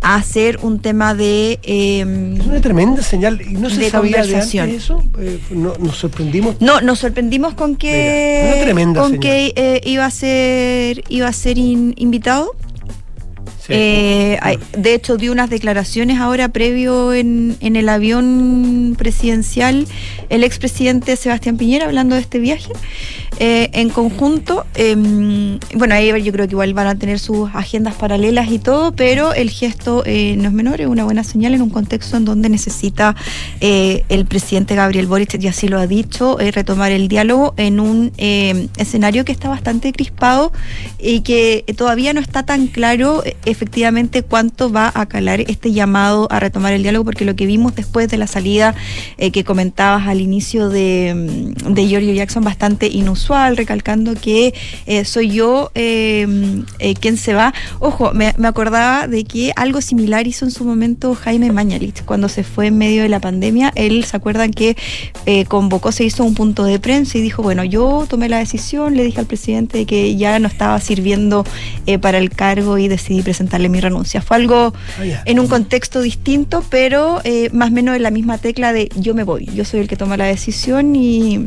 [0.00, 1.58] a ser un tema de...
[1.62, 3.40] eh, Es una tremenda señal.
[3.42, 4.70] ¿Y no se de sabía de antes conversación.
[4.70, 5.02] eso?
[5.18, 6.56] Eh, no- nos sorprendimos.
[6.60, 9.20] No, nos sorprendimos con Mira, que una tremenda con señal.
[9.22, 12.50] que eh, iba a ser iba a ser in- invitado.
[13.68, 14.38] Eh,
[14.76, 19.86] de hecho, dio unas declaraciones ahora previo en, en el avión presidencial
[20.28, 22.72] el expresidente Sebastián Piñera hablando de este viaje
[23.38, 24.64] eh, en conjunto.
[24.74, 24.94] eh,
[25.74, 29.34] bueno, ahí yo creo que igual van a tener sus agendas paralelas y todo, pero
[29.34, 32.48] el gesto eh, no es menor, es una buena señal en un contexto en donde
[32.48, 33.16] necesita
[33.60, 38.12] eh, el presidente Gabriel Boric, y así lo ha dicho, retomar el diálogo en un
[38.18, 40.52] eh, escenario que está bastante crispado
[40.98, 43.22] y que todavía no está tan claro
[43.54, 47.74] efectivamente cuánto va a calar este llamado a retomar el diálogo, porque lo que vimos
[47.74, 48.74] después de la salida
[49.18, 54.54] eh, que comentabas al inicio de, mm, de Giorgio Jackson, bastante inusual, recalcando que
[54.86, 56.26] eh, soy yo eh,
[56.78, 57.54] eh, quien se va.
[57.80, 62.44] Ojo, me, acordaba de que algo similar hizo en su momento Jaime Mañalich cuando se
[62.44, 63.72] fue en medio de la pandemia.
[63.74, 64.76] Él, ¿se acuerdan que
[65.48, 69.04] convocó, se hizo un punto de prensa y dijo, bueno, yo tomé la decisión, le
[69.04, 71.44] dije al presidente de que ya no estaba sirviendo
[72.00, 74.22] para el cargo y decidí presentarle mi renuncia.
[74.22, 75.22] Fue algo Ah, ya.
[75.26, 79.14] en un contexto distinto, pero eh, más o menos en la misma tecla de yo
[79.14, 81.46] me voy, yo soy el que toma la decisión y,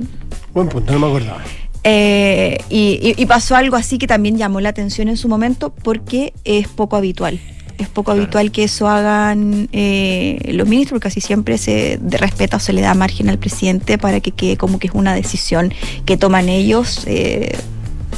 [0.53, 1.41] Buen punto, no me acordaba.
[1.83, 6.33] eh, y, y- pasó algo así que también llamó la atención en su momento porque
[6.43, 7.39] es poco habitual.
[7.77, 8.21] Es poco Claro.
[8.23, 12.81] habitual que eso hagan eh, los ministros, porque casi siempre se respeta o se le
[12.81, 15.71] da margen al presidente para que quede como que es una decisión
[16.05, 17.03] que toman ellos.
[17.05, 17.55] eh,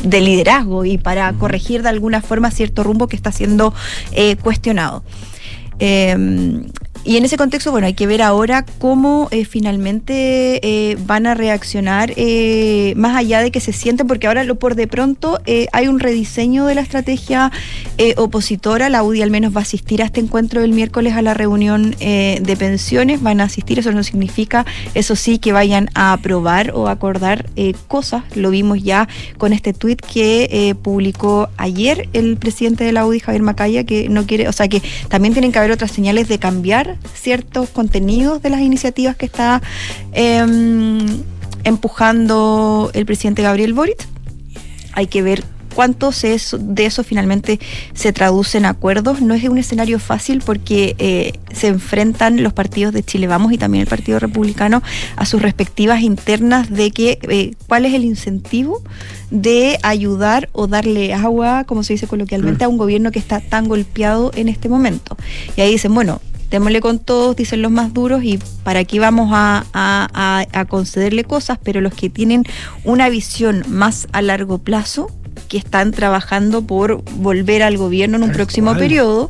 [0.04, 3.74] de liderazgo y para corregir de alguna forma cierto rumbo que está siendo
[4.12, 5.04] eh, cuestionado.
[5.80, 6.16] Eh,
[7.06, 11.34] y en ese contexto, bueno, hay que ver ahora cómo eh, finalmente eh, van a
[11.34, 15.68] reaccionar, eh, más allá de que se sienten, porque ahora lo por de pronto eh,
[15.72, 17.52] hay un rediseño de la estrategia
[17.98, 18.90] eh, opositora.
[18.90, 21.96] La UDI al menos va a asistir a este encuentro del miércoles a la reunión
[22.00, 23.22] eh, de pensiones.
[23.22, 27.46] Van a asistir, eso no significa, eso sí, que vayan a aprobar o acordar
[27.88, 28.24] cosas.
[28.36, 29.08] Lo vimos ya
[29.38, 34.26] con este tuit que publicó ayer el presidente de la UDI, Javier Macaya, que no
[34.26, 38.50] quiere, o sea, que también tienen que haber otras señales de cambiar ciertos contenidos de
[38.50, 39.62] las iniciativas que está
[40.14, 41.00] em,
[41.64, 44.06] empujando el presidente Gabriel Boric.
[44.94, 45.44] Hay que ver
[45.76, 47.60] cuánto se es- de eso finalmente
[47.94, 49.22] se traduce en acuerdos.
[49.22, 53.58] No es un escenario fácil porque eh, se enfrentan los partidos de Chile Vamos y
[53.58, 54.82] también el Partido Republicano
[55.16, 58.82] a sus respectivas internas de que eh, cuál es el incentivo
[59.32, 63.68] de ayudar o darle agua, como se dice coloquialmente, a un gobierno que está tan
[63.68, 65.16] golpeado en este momento.
[65.56, 69.30] Y ahí dicen, bueno, démosle con todos, dicen los más duros, y para aquí vamos
[69.34, 72.44] a, a- a- a concederle cosas, pero los que tienen
[72.84, 75.12] una visión más a largo plazo,
[75.48, 78.80] que están trabajando por volver al gobierno en un próximo cual.
[78.80, 79.30] periodo,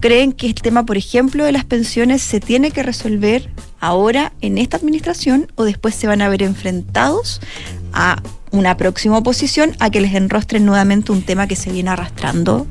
[0.00, 4.58] creen que el tema, por ejemplo, de las pensiones se tiene que resolver ahora en
[4.58, 7.40] esta administración o después se van a ver enfrentados
[7.92, 12.66] a una próxima oposición a que les enrostren nuevamente un tema que se viene arrastrando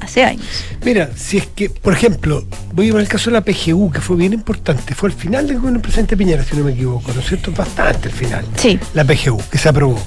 [0.00, 0.46] hace años.
[0.84, 4.00] Mira, si es que, por ejemplo, voy a poner el caso de la PGU, que
[4.00, 7.12] fue bien importante, fue al final del gobierno del presidente Piñera, si no me equivoco,
[7.12, 7.52] ¿no es cierto?
[7.52, 8.44] Bastante al final.
[8.56, 8.78] Sí.
[8.94, 10.00] La PGU, que se aprobó.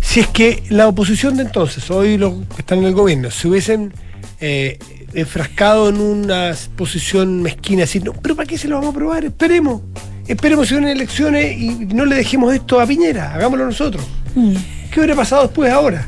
[0.00, 3.48] Si es que la oposición de entonces, hoy los que están en el gobierno, se
[3.48, 3.92] hubiesen
[4.40, 4.78] eh,
[5.14, 9.24] enfrascado en una posición mezquina, así, no, pero ¿para qué se lo vamos a aprobar?
[9.24, 9.82] Esperemos.
[10.26, 14.04] Esperemos si vienen elecciones y no le dejemos esto a Piñera, hagámoslo nosotros.
[14.34, 14.54] Mm.
[14.90, 16.06] ¿Qué hubiera pasado después ahora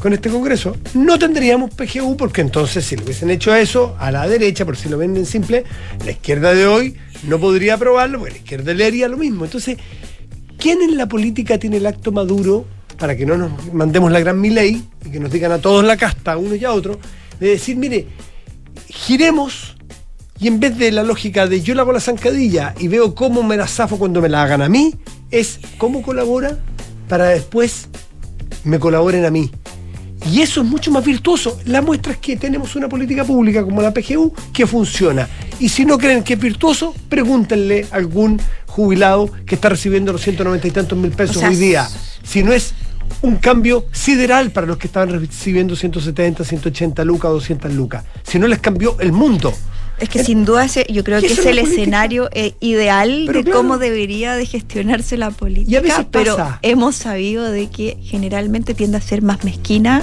[0.00, 0.76] con este Congreso?
[0.94, 4.88] No tendríamos PGU porque entonces si le hubiesen hecho eso a la derecha, por si
[4.88, 5.64] lo venden simple,
[6.04, 6.96] la izquierda de hoy
[7.28, 9.44] no podría aprobarlo porque la izquierda le haría lo mismo.
[9.44, 9.78] Entonces,
[10.58, 12.66] ¿quién en la política tiene el acto maduro
[12.98, 15.96] para que no nos mandemos la gran ley y que nos digan a todos la
[15.96, 16.98] casta, a uno y a otro,
[17.38, 18.06] de decir, mire,
[18.88, 19.76] giremos
[20.38, 23.56] y en vez de la lógica de yo hago la zancadilla y veo cómo me
[23.56, 24.94] la zafo cuando me la hagan a mí,
[25.30, 26.58] es cómo colabora
[27.08, 27.88] para después
[28.64, 29.50] me colaboren a mí.
[30.26, 31.58] Y eso es mucho más virtuoso.
[31.64, 35.28] La muestra es que tenemos una política pública como la PGU que funciona.
[35.58, 40.22] Y si no creen que es virtuoso, pregúntenle a algún jubilado que está recibiendo los
[40.22, 41.88] 190 y tantos mil pesos O sea, hoy día.
[42.22, 42.74] Si no es
[43.22, 48.04] un cambio sideral para los que estaban recibiendo 170, 180 lucas o 200 lucas.
[48.22, 49.52] Si no les cambió el mundo.
[50.00, 51.70] Es que sin duda ese, yo creo ¿Qué que es el política?
[51.70, 53.58] escenario eh, ideal Pero de claro.
[53.58, 55.70] cómo debería de gestionarse la política.
[55.70, 56.58] Y a veces pero pasa.
[56.62, 60.02] hemos sabido de que generalmente tiende a ser más mezquina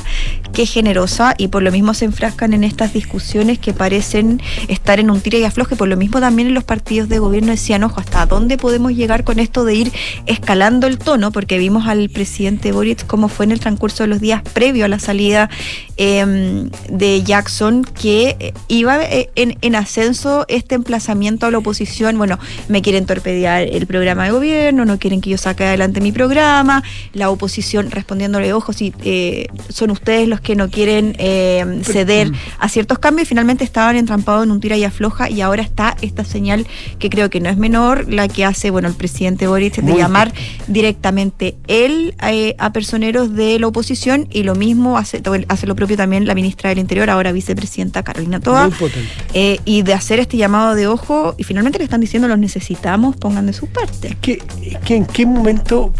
[0.53, 5.09] que generosa y por lo mismo se enfrascan en estas discusiones que parecen estar en
[5.09, 5.75] un tira y afloje.
[5.75, 9.23] Por lo mismo también en los partidos de gobierno decían, ojo, ¿hasta dónde podemos llegar
[9.23, 9.91] con esto de ir
[10.27, 11.31] escalando el tono?
[11.31, 14.87] Porque vimos al presidente Boric cómo fue en el transcurso de los días previo a
[14.87, 15.49] la salida
[15.97, 22.17] eh, de Jackson, que eh, iba eh, en, en ascenso este emplazamiento a la oposición.
[22.17, 26.11] Bueno, me quieren torpedear el programa de gobierno, no quieren que yo saque adelante mi
[26.11, 26.83] programa.
[27.13, 32.69] La oposición respondiéndole, ojo, si eh, son ustedes los que no quieren eh, ceder a
[32.69, 33.27] ciertos cambios.
[33.27, 36.67] Y finalmente estaban entrampados en un tira y afloja y ahora está esta señal
[36.99, 39.97] que creo que no es menor, la que hace, bueno, el presidente Boric de Muy
[39.97, 40.33] llamar
[40.67, 45.95] directamente él eh, a personeros de la oposición y lo mismo hace, hace lo propio
[45.95, 49.09] también la ministra del Interior, ahora vicepresidenta Carolina Toa, Muy potente.
[49.33, 53.15] eh, y de hacer este llamado de ojo y finalmente le están diciendo los necesitamos,
[53.15, 54.17] pongan de su parte.
[54.21, 54.39] que,
[54.83, 55.93] que en qué momento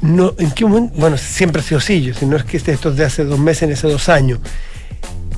[0.00, 2.90] no en qué momento bueno siempre ha sido así yo, si no es que esto
[2.90, 4.40] es de hace dos meses en hace dos años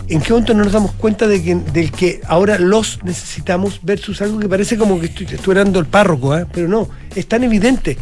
[0.09, 4.23] en qué momento no nos damos cuenta de que del que ahora los necesitamos versus
[4.23, 6.47] algo que parece como que estoy, estoy dando el párroco ¿eh?
[6.51, 7.99] pero no es tan evidente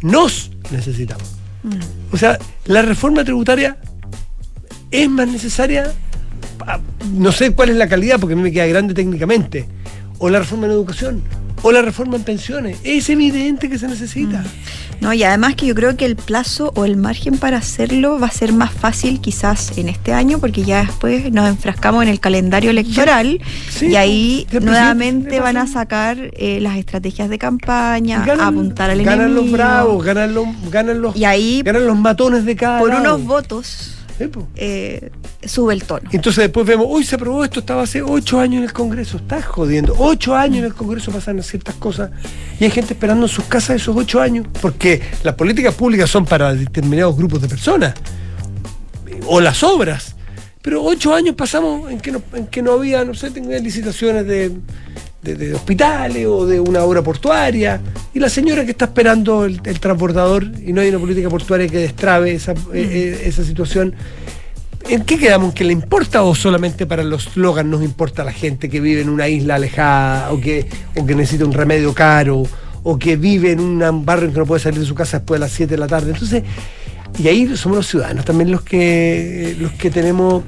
[0.00, 1.26] nos necesitamos
[2.12, 3.78] o sea la reforma tributaria
[4.92, 5.92] es más necesaria
[7.14, 9.66] no sé cuál es la calidad porque a mí me queda grande técnicamente.
[10.18, 11.22] O la reforma en educación
[11.62, 12.78] o la reforma en pensiones.
[12.84, 14.42] Es evidente que se necesita.
[15.00, 18.28] No, y además que yo creo que el plazo o el margen para hacerlo va
[18.28, 22.18] a ser más fácil quizás en este año, porque ya después nos enfrascamos en el
[22.20, 28.40] calendario electoral Sí, y ahí nuevamente van a sacar eh, las estrategias de campaña, ganan-
[28.54, 29.42] apuntar al ganan enemigo.
[29.42, 33.16] los bravos ganan los ganan los Y ahí, ganan los matones de cada por lado.
[33.16, 35.10] unos votos, Sí, eh,
[35.46, 36.10] sube el tono.
[36.12, 39.16] Entonces después vemos, uy, se aprobó esto, estaba hace ocho años en el Congreso.
[39.16, 39.94] Estás jodiendo.
[39.96, 42.10] Ocho años en el Congreso pasan ciertas cosas.
[42.58, 44.46] Y hay gente esperando en sus casas esos ocho años.
[44.60, 47.94] Porque las políticas públicas son para determinados grupos de personas.
[49.24, 50.16] O las obras.
[50.60, 54.26] Pero ocho años pasamos en que no, en que no había, no sé, tenía licitaciones
[54.26, 54.52] de,
[55.22, 57.80] de- de hospitales o de una obra portuaria.
[58.14, 61.68] Y la señora que está esperando el, el transbordador y no hay una política portuaria
[61.68, 63.94] que destrabe esa, eh, eh, esa situación.
[64.88, 65.50] ¿En qué quedamos?
[65.50, 68.80] ¿En que le importa o solamente para los slogans nos importa a la gente que
[68.80, 72.42] vive en una isla alejada o que, o que necesita un remedio caro
[72.82, 75.38] o que vive en un barrio en que no puede salir de su casa después
[75.38, 76.12] de las 7 de la tarde?
[76.12, 76.42] Entonces,
[77.18, 80.42] y ahí somos los ciudadanos también los que, los que tenemos,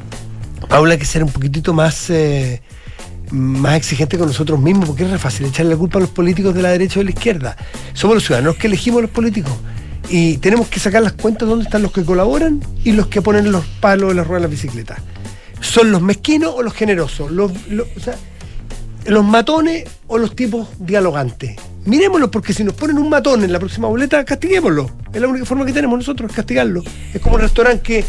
[0.67, 2.09] Paula, que ser un poquitito más...
[2.09, 2.63] eh,
[3.33, 6.63] más exigente con nosotros mismos, porque es fácil echarle la culpa a los políticos de
[6.63, 7.57] la derecha o de la izquierda.
[7.95, 9.53] Somos los ciudadanos que elegimos a los políticos.
[10.09, 13.51] Y tenemos que sacar las cuentas dónde están los que colaboran y los que ponen
[13.51, 14.97] los palos en las ruedas de la bicicleta.
[15.61, 17.31] ¿Son los mezquinos o los generosos?
[17.31, 18.15] Los, los- o sea,
[19.07, 21.57] ¿Los matones o los tipos dialogantes?
[21.87, 24.89] Miremoslo, porque si nos ponen un matón en la próxima boleta, castiguémoslo.
[25.13, 26.85] Es la única forma que tenemos nosotros, castigarlo.
[27.13, 28.05] Es como un restaurante que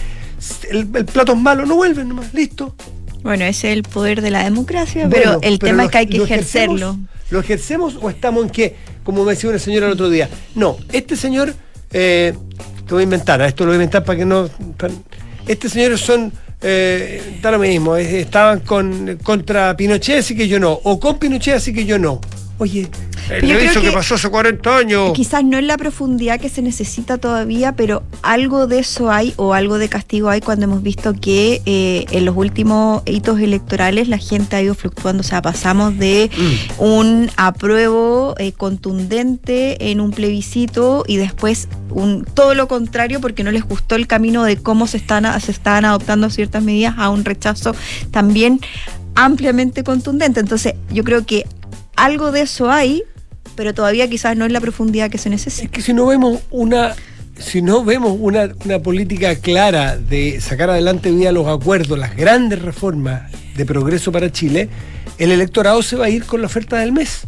[0.70, 2.76] el, el plato es malo, no vuelven nomás, listo.
[3.24, 5.92] Bueno, ese es el poder de la democracia, Bueno, pero el pero tema lo- es
[5.92, 6.76] que hay que lo ejercerlo.
[6.92, 10.30] ejercemos- ¿Lo ejercemos o estamos en que, como me decía una señora el otro día?
[10.56, 11.54] No, este señor,
[11.92, 12.34] eh,
[12.86, 14.50] te voy a inventar, esto lo voy a inventar para que no.
[14.78, 14.94] para-
[15.48, 16.32] este señor son.
[16.66, 20.72] Eh, da lo mismo, eh, estaban con, contra Pinochet, así que yo no.
[20.84, 22.22] O con Pinochet, así que yo no.
[22.60, 22.82] Oye,
[23.30, 25.12] el Yo creo reviso que, que pasó hace 40 años.
[25.14, 29.54] Quizás no en la profundidad que se necesita todavía, pero algo de eso hay o
[29.54, 34.18] algo de castigo hay cuando hemos visto que eh, en los últimos hitos electorales la
[34.18, 35.22] gente ha ido fluctuando.
[35.22, 36.84] O sea, pasamos de Mm.
[36.84, 43.52] un apruebo eh, contundente en un plebiscito y después un todo lo contrario porque no
[43.52, 47.26] les gustó el camino de cómo se están, se estaban adoptando ciertas medidas a un
[47.26, 47.76] rechazo
[48.12, 48.60] también
[49.16, 50.40] ampliamente contundente.
[50.40, 51.46] Entonces, yo creo que
[51.96, 53.04] algo de eso hay,
[53.56, 55.68] pero todavía quizás no en la profundidad que se Es necesita.
[55.72, 56.96] que si no vemos una
[57.38, 62.62] si no vemos una, una política clara de sacar adelante vía los acuerdos las grandes
[62.62, 64.70] reformas de progreso para Chile,
[65.18, 67.22] el electorado se va a ir con la oferta del mes.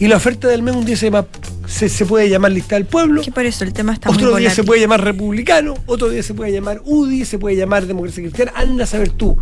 [0.00, 1.26] Y la oferta del mes un día se, llama,
[1.68, 4.36] se, se puede llamar lista del pueblo, Que por eso el tema está muy otro
[4.36, 8.20] día se puede llamar republicano, otro día se puede llamar UDI, se puede llamar democracia
[8.24, 9.36] cristiana, anda a saber tú.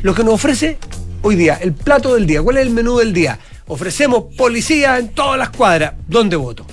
[0.00, 0.78] Lo que nos ofrece
[1.20, 3.38] hoy día, el plato del día, ¿cuál es el menú del día?
[3.68, 6.64] Ofrecemos policía en todas las cuadras, ¿dónde voto?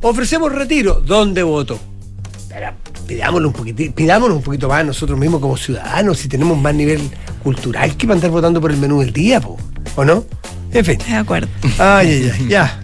[0.00, 1.78] Ofrecemos retiro, ¿dónde voto?
[2.48, 2.72] Pero
[3.06, 7.00] pidámoslo un poquitito, pidámoslo un poquito más nosotros mismos como ciudadanos, si tenemos más nivel
[7.42, 9.56] cultural que para andar votando por el menú del día, po,
[9.96, 10.24] ¿o no?
[10.72, 10.98] En fin.
[11.06, 11.48] De acuerdo.
[11.78, 12.80] Ay, ay, ay, ya.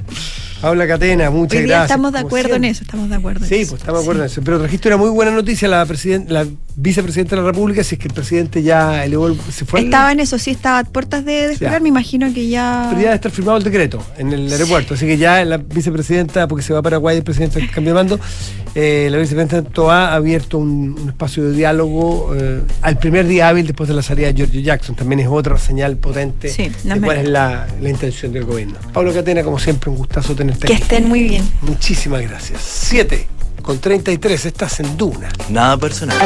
[0.63, 1.91] Habla Catena, muchas Hoy día gracias.
[1.91, 3.71] estamos de acuerdo en eso, estamos de acuerdo en Sí, eso.
[3.71, 4.41] pues estamos de acuerdo en eso.
[4.45, 6.47] Pero trajiste una muy buena noticia, la, president- la
[6.81, 9.81] vicepresidenta de la República, si es que el presidente ya elevó el- se fue.
[9.81, 11.81] Estaba en eso, sí, estaba a puertas de despegar, Ya.
[11.81, 12.87] me imagino que ya...
[12.91, 14.95] Pero ya debe estar firmado el decreto en el aeropuerto.
[14.95, 18.21] Así que ya la vicepresidenta, porque se va a Paraguay el presidente cambio de mando,
[18.77, 23.49] eh, la vicepresidenta Toa ha abierto un, un espacio de diálogo eh, al primer día
[23.49, 24.95] hábil después de la salida de Giorgio Jackson.
[24.95, 28.77] También es otra señal potente Sí, no de cuál es la, la intención del gobierno.
[28.93, 30.83] Pablo Catena, como siempre, un gustazo tenerte Que aquí.
[30.83, 31.43] estén muy bien.
[31.63, 32.61] Muchísimas gracias.
[32.63, 33.27] 7
[33.63, 35.29] con 33, estás en Duna.
[35.49, 36.17] Nada personal.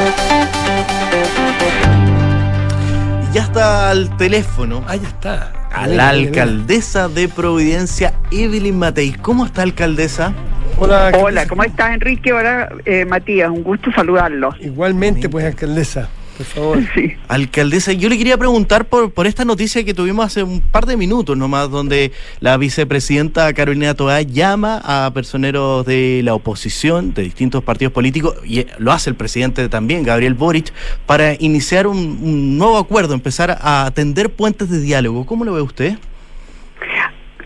[3.30, 5.52] Y ya está al teléfono Ah, ya está.
[5.72, 9.12] a la alcaldesa de Providencia, Evelyn Matei.
[9.12, 10.32] ¿Cómo está, alcaldesa?
[10.78, 11.46] Hola, Hola.
[11.46, 12.32] ¿cómo estás, Enrique?
[12.32, 14.54] Hola, eh, Matías, un gusto saludarlos.
[14.60, 16.78] Igualmente, pues, alcaldesa, por favor.
[16.94, 17.14] Sí.
[17.28, 20.96] Alcaldesa, yo le quería preguntar por, por esta noticia que tuvimos hace un par de
[20.96, 27.62] minutos nomás, donde la vicepresidenta Carolina Toá llama a personeros de la oposición, de distintos
[27.62, 30.72] partidos políticos, y eh, lo hace el presidente también, Gabriel Boric,
[31.06, 35.24] para iniciar un, un nuevo acuerdo, empezar a tender puentes de diálogo.
[35.24, 35.96] ¿Cómo lo ve usted?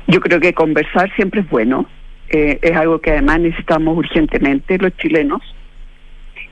[0.09, 1.87] Yo creo que conversar siempre es bueno.
[2.29, 5.43] Eh, es algo que además necesitamos urgentemente los chilenos.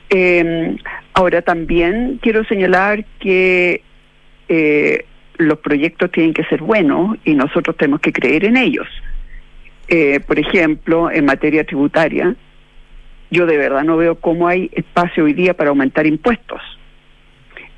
[0.09, 0.75] Eh,
[1.15, 3.81] ahora también quiero señalar que
[4.47, 5.05] eh,
[5.37, 8.87] los proyectos tienen que ser buenos y nosotros tenemos que creer en ellos.
[9.87, 12.35] Eh, por ejemplo, en materia tributaria,
[13.31, 16.61] yo de verdad no veo cómo hay espacio hoy día para aumentar impuestos.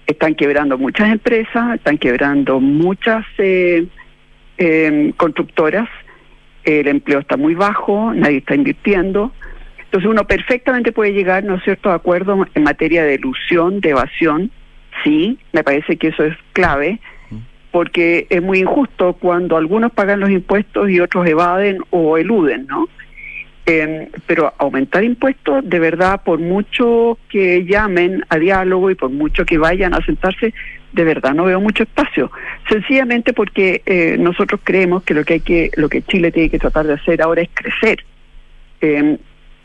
[0.06, 3.86] Están quebrando muchas empresas, están quebrando muchas eh,
[4.58, 5.90] eh, constructoras,
[6.64, 9.32] el empleo está muy bajo, nadie está invirtiendo.
[9.88, 13.92] Entonces uno perfectamente puede llegar, ¿no es cierto?, a acuerdos en materia de ilusión, de
[13.92, 14.52] evasión.
[15.04, 17.00] Sí, me parece que eso es clave,
[17.72, 22.90] porque es muy injusto cuando algunos pagan los impuestos y otros evaden o eluden, ¿no?
[23.66, 29.46] Eh, pero aumentar impuestos, de verdad, por mucho que llamen a diálogo y por mucho
[29.46, 30.54] que vayan a sentarse,
[30.94, 32.32] de verdad no veo mucho espacio.
[32.70, 36.60] Sencillamente porque eh, nosotros creemos que lo que hay que, lo que Chile tiene que
[36.60, 38.04] tratar de hacer ahora es crecer.
[38.82, 39.18] Eh,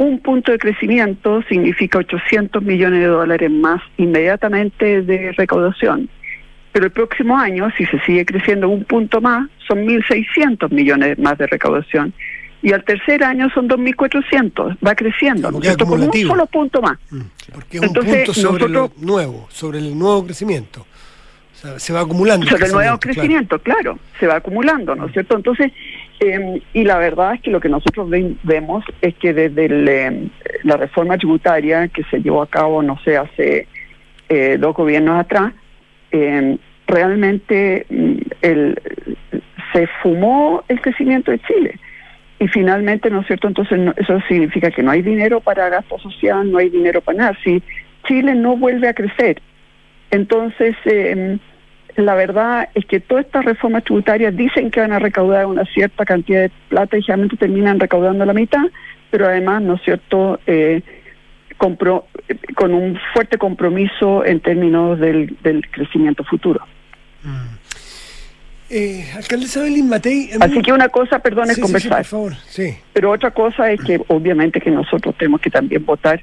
[0.03, 6.09] un punto de crecimiento significa 800 millones de dólares más inmediatamente de recaudación.
[6.73, 11.37] pero el próximo año, si se sigue creciendo un punto más, son 1.600 millones más
[11.37, 12.15] de recaudación.
[12.63, 15.77] Y al tercer año son 2.400, va creciendo, ¿no es?
[15.77, 16.97] Con un solo punto más.
[17.11, 17.21] Mm,
[17.53, 20.81] Porque es un punto sobre nosotros- lo nuevo, sobre el nuevo crecimiento.
[20.81, 22.47] O sea, se va acumulando.
[22.47, 23.01] sobre el nuevo claro.
[23.01, 23.99] crecimiento, claro.
[24.19, 25.37] se va acumulando, ¿no es cierto?
[25.37, 25.73] Entonces,
[26.25, 29.89] eh, y la verdad es que lo que nosotros ve- vemos es que desde el,
[29.89, 30.29] eh,
[30.63, 33.67] la reforma tributaria que se llevó a cabo, no sé, hace
[34.29, 35.53] eh, dos gobiernos atrás,
[36.13, 36.57] eh,
[36.87, 38.13] realmente mm,
[38.43, 38.81] el,
[39.73, 41.79] se fumó el crecimiento de Chile.
[42.39, 43.49] Y finalmente, ¿no es cierto?
[43.49, 47.19] Entonces, no- eso significa que no hay dinero para gasto social, no hay dinero para
[47.19, 47.39] nada.
[47.45, 47.63] Si
[48.07, 49.41] Chile no vuelve a crecer,
[50.11, 50.77] entonces,
[51.97, 56.05] la verdad es que todas estas reformas tributarias dicen que van a recaudar una cierta
[56.05, 58.65] cantidad de plata y generalmente terminan recaudando la mitad,
[59.11, 60.83] pero además, ¿no es cierto?, eh,
[61.59, 66.65] compro- eh, con un fuerte compromiso en términos del, del crecimiento futuro.
[68.71, 70.29] Eh, alcaldesa Belín Matei.
[70.29, 72.75] mí- Así que una cosa, perdón, es Sí, sí, sí, conversar, por favor, sí.
[72.95, 76.23] pero otra cosa es que obviamente que nosotros tenemos que también votar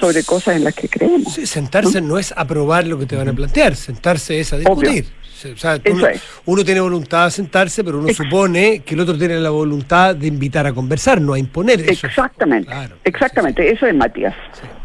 [0.00, 1.34] sobre cosas en las que creemos.
[1.34, 5.06] Sí, sentarse no es aprobar lo que te van a plantear, sentarse es a discutir.
[5.54, 6.20] O sea, tú Eso no- es.
[6.44, 10.26] uno tiene voluntad de sentarse, pero uno supone que el otro tiene la voluntad de
[10.26, 11.80] invitar a conversar, no a imponer.
[11.80, 14.34] Eso es- Exactamente, claro, exactamente, eso es Matías.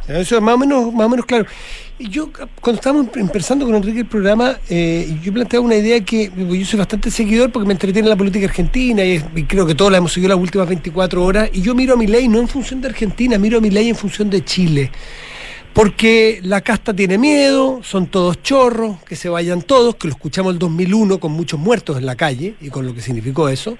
[0.08, 1.46] Eso es más o menos, más o menos claro.
[1.98, 2.30] Yo,
[2.62, 6.66] cuando estábamos empezando con Enrique el programa, eh, yo planteaba una idea que pues, yo
[6.66, 10.00] soy bastante seguidor porque me entretiene la política argentina y, y creo que todos la
[10.00, 11.50] hemos seguido las últimas 24 horas.
[11.54, 13.90] Y yo miro a mi ley no en función de Argentina, miro a mi ley
[13.90, 14.92] en función de Chile.
[15.76, 20.54] Porque la casta tiene miedo, son todos chorros, que se vayan todos, que lo escuchamos
[20.54, 23.78] el 2001 con muchos muertos en la calle y con lo que significó eso.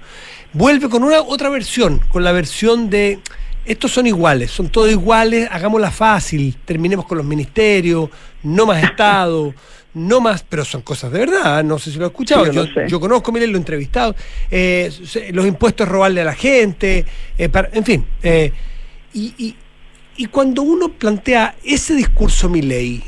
[0.52, 3.18] Vuelve con una otra versión, con la versión de
[3.66, 8.08] estos son iguales, son todos iguales, hagámosla fácil, terminemos con los ministerios,
[8.42, 9.54] no más Estado,
[9.94, 12.64] no más, pero son cosas de verdad, no sé si lo he escuchado, Sí, yo
[12.66, 12.88] yo, sé.
[12.88, 14.14] yo conozco, miren, lo he entrevistado,
[14.50, 14.90] eh,
[15.32, 17.04] los impuestos robarle a la gente,
[17.38, 18.52] eh, para- en fin, eh,
[19.14, 19.56] y, y-
[20.18, 23.02] y cuando uno plantea ese discurso Milei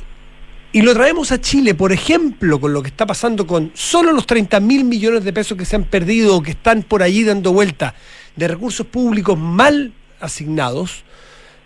[0.73, 4.27] y lo traemos a Chile, por ejemplo, con lo que está pasando con solo los
[4.27, 7.53] 30 mil millones de pesos que se han perdido o que están por allí dando
[7.53, 7.95] vuelta
[8.37, 11.05] de recursos públicos mal asignados,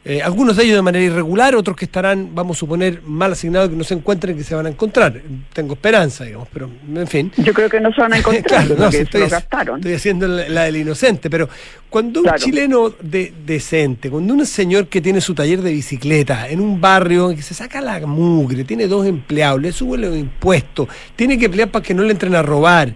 [0.04, 3.70] eh, algunos de ellos de manera irregular, otros que estarán, vamos a suponer, mal asignados
[3.70, 5.20] que no se encuentren que se van a encontrar.
[5.52, 7.30] Tengo esperanza, digamos, pero en fin.
[7.36, 9.76] Yo creo que no se van a encontrar Claro, no, si estoy, lo gastaron.
[9.78, 11.48] estoy haciendo la, la del inocente, pero
[11.88, 12.38] cuando un Claro.
[12.38, 17.28] chileno de- decente, cuando un señor que tiene su taller de bicicleta en un barrio
[17.36, 21.70] que se saca la mugre, tiene dos empleados, le sube los impuestos, tiene que pelear
[21.70, 22.92] para que no le entren a robar,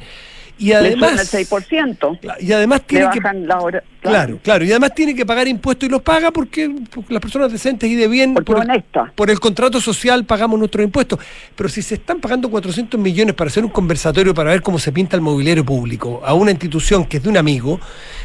[0.59, 3.82] y además, el 6%, Cla- y además tiene que bajan la hora.
[4.00, 7.50] Claro, claro, y además tiene que pagar impuestos y los paga porque, porque las personas
[7.52, 8.84] decentes y de bien, Porque por el,
[9.14, 11.18] por el contrato social pagamos nuestros impuestos.
[11.54, 14.92] Pero si se están pagando 400 millones para hacer un conversatorio para ver cómo se
[14.92, 17.80] pinta el mobiliario público a una institución que es de un amigo,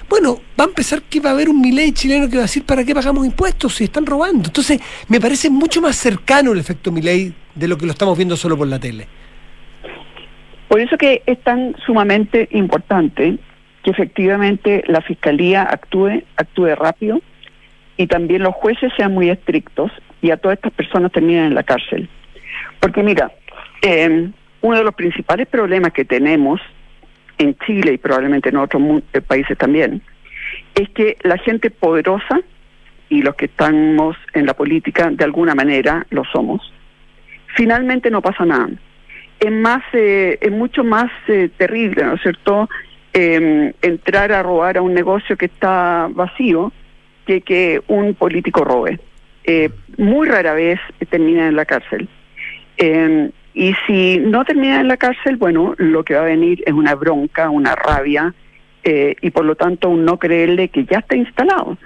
[0.07, 2.63] bueno, va a empezar que va a haber un miley chileno que va a decir
[2.63, 4.45] para qué pagamos impuestos si están robando.
[4.49, 8.37] Entonces, me parece mucho más cercano el efecto miley de lo que lo estamos viendo
[8.37, 9.07] solo por la tele.
[10.71, 13.37] Por eso que es tan sumamente importante
[13.83, 17.19] que efectivamente la fiscalía actúe, actúe rápido
[17.97, 19.91] y también los jueces sean muy estrictos
[20.21, 22.07] y a todas estas personas terminen en la cárcel.
[22.79, 23.33] Porque mira,
[23.81, 24.29] eh,
[24.61, 26.61] uno de los principales problemas que tenemos
[27.37, 30.01] en Chile y probablemente en otros eh, países también,
[30.73, 32.39] es que la gente poderosa
[33.09, 36.61] y los que estamos en la política de alguna manera lo somos,
[37.57, 38.69] finalmente no pasa nada.
[39.41, 42.69] Es más, eh, es mucho más eh, terrible, ¿no es cierto?
[43.11, 46.71] Eh, entrar a robar a un negocio que está vacío
[47.25, 48.99] que que un político robe.
[49.43, 50.79] Eh, muy rara vez
[51.09, 52.07] termina en la cárcel.
[52.77, 56.73] Eh, y si no termina en la cárcel, bueno, lo que va a venir es
[56.73, 58.35] una bronca, una rabia,
[58.83, 61.77] eh, y por lo tanto un no creerle que ya está instalado.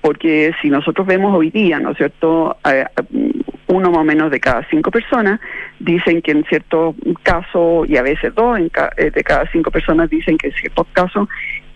[0.00, 2.84] Porque si nosotros vemos hoy día, ¿no es cierto?, Eh,
[3.68, 5.40] uno más o menos de cada cinco personas
[5.78, 9.70] dicen que en ciertos casos, y a veces dos en ca- eh, de cada cinco
[9.70, 11.26] personas dicen que en ciertos casos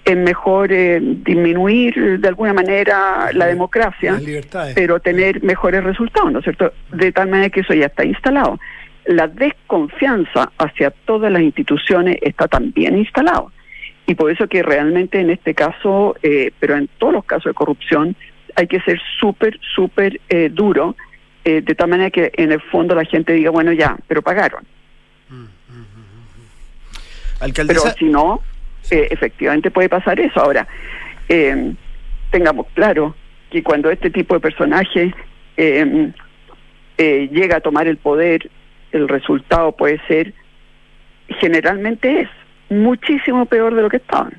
[0.04, 4.14] es mejor eh, disminuir de alguna manera la democracia
[4.74, 6.70] pero tener mejores resultados, ¿no es cierto?
[6.92, 8.58] De tal manera que eso ya está instalado.
[9.06, 13.52] La desconfianza hacia todas las instituciones está también instalado.
[14.06, 17.54] Y por eso que realmente en este caso, eh, pero en todos los casos de
[17.54, 18.16] corrupción,
[18.54, 20.96] hay que ser súper, súper eh, duro,
[21.44, 24.64] eh, de tal manera que en el fondo la gente diga, bueno, ya, pero pagaron.
[25.28, 25.46] Pero
[27.40, 28.40] Alcaldesa, si no,
[28.90, 30.40] efectivamente puede pasar eso.
[30.40, 30.66] Ahora,
[31.28, 31.74] eh,
[32.30, 33.14] tengamos claro
[33.50, 35.14] que cuando este tipo de personaje
[36.98, 38.50] eh, llega a tomar el poder,
[38.92, 40.32] el resultado puede ser
[41.40, 42.28] generalmente es
[42.70, 44.32] muchísimo peor de lo que estaban.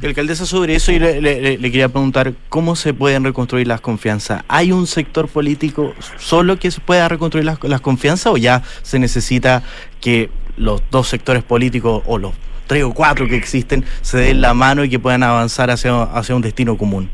[0.00, 3.80] Y, Alcaldesa, sobre eso y le, le- le quería preguntar, ¿cómo se pueden reconstruir las
[3.80, 4.42] confianzas?
[4.48, 8.98] ¿Hay un sector político solo que se pueda reconstruir las, las confianzas o ya se
[8.98, 9.62] necesita
[10.00, 12.32] que los dos sectores políticos o los
[12.66, 16.34] tres o cuatro que existen se den la mano y que puedan avanzar hacia, hacia
[16.34, 17.08] un destino común?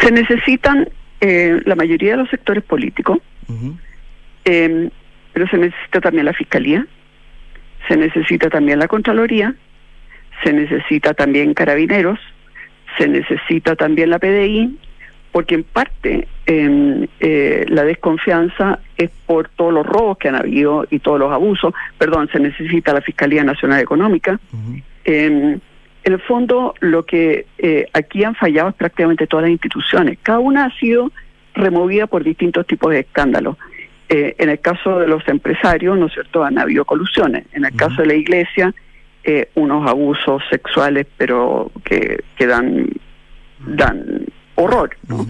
[0.00, 0.88] Se necesitan
[1.20, 3.18] eh, la mayoría de los sectores políticos,
[4.44, 4.90] eh,
[5.32, 6.86] pero se necesita también la Fiscalía,
[7.88, 9.54] se necesita también la Contraloría,
[10.42, 12.18] se necesita también Carabineros,
[12.98, 14.78] se necesita también la PDI,
[15.30, 20.86] porque en parte eh, eh, la desconfianza es por todos los robos que han habido
[20.90, 21.72] y todos los abusos.
[21.96, 24.38] Perdón, se necesita la Fiscalía Nacional Económica.
[25.04, 25.58] Eh,
[26.04, 30.18] en el fondo, lo que eh, aquí han fallado es prácticamente todas las instituciones.
[30.22, 31.12] Cada una ha sido
[31.54, 33.56] removida por distintos tipos de escándalos.
[34.14, 37.46] Eh, en el caso de los empresarios, ¿no es cierto?, han habido colusiones.
[37.52, 38.74] En el caso de la iglesia,
[39.24, 42.90] eh, unos abusos sexuales, pero que, que dan,
[43.66, 44.94] dan horror.
[45.08, 45.24] ¿no?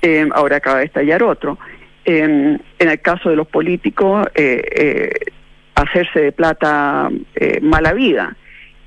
[0.00, 1.58] Eh, ahora acaba de estallar otro.
[2.06, 2.22] Eh,
[2.78, 4.26] en el caso de los políticos,
[5.74, 7.10] hacerse de plata
[7.60, 8.34] mala vida,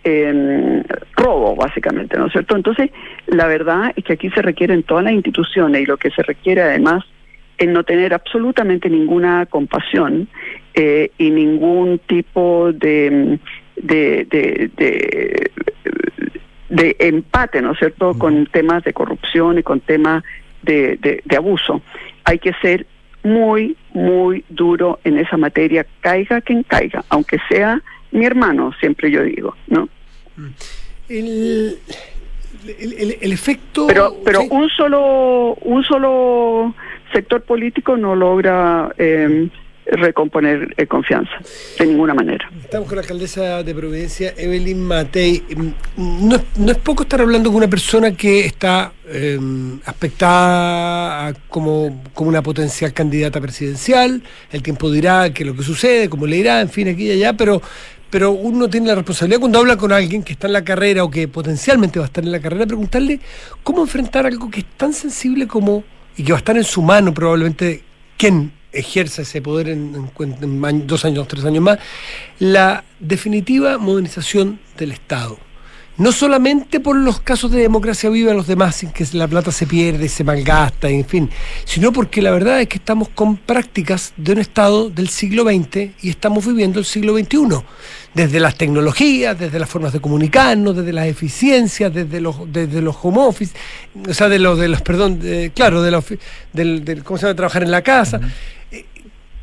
[0.03, 0.83] eh,
[1.15, 2.55] robo básicamente, ¿no es cierto?
[2.55, 2.89] Entonces,
[3.27, 6.61] la verdad es que aquí se requieren todas las instituciones y lo que se requiere
[6.61, 7.03] además
[7.57, 10.27] es no tener absolutamente ninguna compasión
[10.73, 13.39] eh, y ningún tipo de,
[13.75, 15.51] de, de, de,
[16.69, 20.23] de empate, ¿no es cierto?, con temas de corrupción y con temas
[20.61, 21.81] de, de, de abuso.
[22.25, 22.85] Hay que ser
[23.23, 27.81] muy, muy duro en esa materia, caiga quien caiga, aunque sea
[28.11, 29.89] mi hermano, siempre yo digo, ¿no?
[31.09, 31.77] El,
[32.67, 33.87] el, el- el efecto.
[33.87, 34.47] Pero, pero sí.
[34.51, 36.73] un solo, un solo
[37.13, 39.49] sector político no logra eh,
[39.89, 41.31] recomponer confianza
[41.79, 42.49] de ninguna manera.
[42.61, 45.41] Estamos con la alcaldesa de Providencia, Evelyn Matei.
[45.95, 46.35] Mm, No,
[46.71, 49.39] es- poco estar hablando con una persona que está eh,
[49.85, 54.21] aspectada como, como una potencial candidata presidencial.
[54.51, 57.11] El tiempo dirá qué es lo que sucede, cómo le irá, en fin, aquí y
[57.11, 57.61] allá, pero,
[58.09, 61.11] pero uno tiene la responsabilidad cuando habla con alguien que está en la carrera o
[61.11, 63.19] que potencialmente va a estar en la carrera, preguntarle
[63.63, 65.83] cómo enfrentar algo que es tan sensible como,
[66.17, 67.83] y que va a estar en su mano probablemente,
[68.17, 71.79] quién ejerza ese poder en, en dos años, tres años más,
[72.39, 75.39] la definitiva modernización del Estado.
[75.97, 79.65] No solamente por los casos de democracia viva los demás, sin que la plata se
[79.65, 81.29] pierde y se malgasta, en fin,
[81.65, 85.89] sino porque la verdad es que estamos con prácticas de un Estado del siglo XX
[86.03, 87.63] y estamos viviendo el siglo XXI.
[88.13, 92.95] Desde las tecnologías, desde las formas de comunicarnos, desde las eficiencias, desde los, desde los
[93.01, 93.53] home office,
[94.07, 96.05] o sea, de los, de los perdón, de- claro, de los,
[96.53, 97.35] del, del- ¿cómo se llama?
[97.35, 98.19] Trabajar en la casa.
[98.71, 98.85] Eh,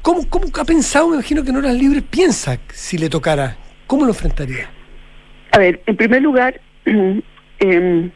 [0.03, 1.09] ¿Cómo, ¿Cómo ha pensado?
[1.09, 3.57] Me imagino que en horas libres piensa si le tocara.
[3.89, 4.71] ¿Cómo lo enfrentaría?
[5.55, 8.11] A ver, en primer lugar, em,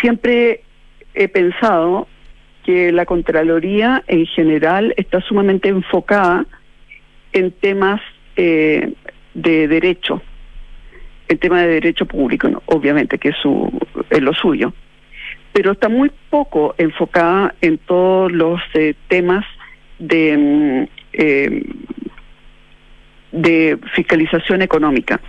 [0.00, 0.62] siempre
[1.14, 2.08] he pensado
[2.64, 6.44] que la Contraloría en general está sumamente enfocada
[7.32, 8.00] en temas
[8.34, 8.94] eh,
[9.34, 10.20] de derecho,
[11.28, 13.70] en temas de derecho público, obviamente que es, su,
[14.10, 14.72] es lo suyo,
[15.52, 19.44] pero está muy poco enfocada en todos los eh, temas
[20.00, 20.82] mm,
[21.12, 21.62] eh,
[23.30, 25.20] de fiscalización económica.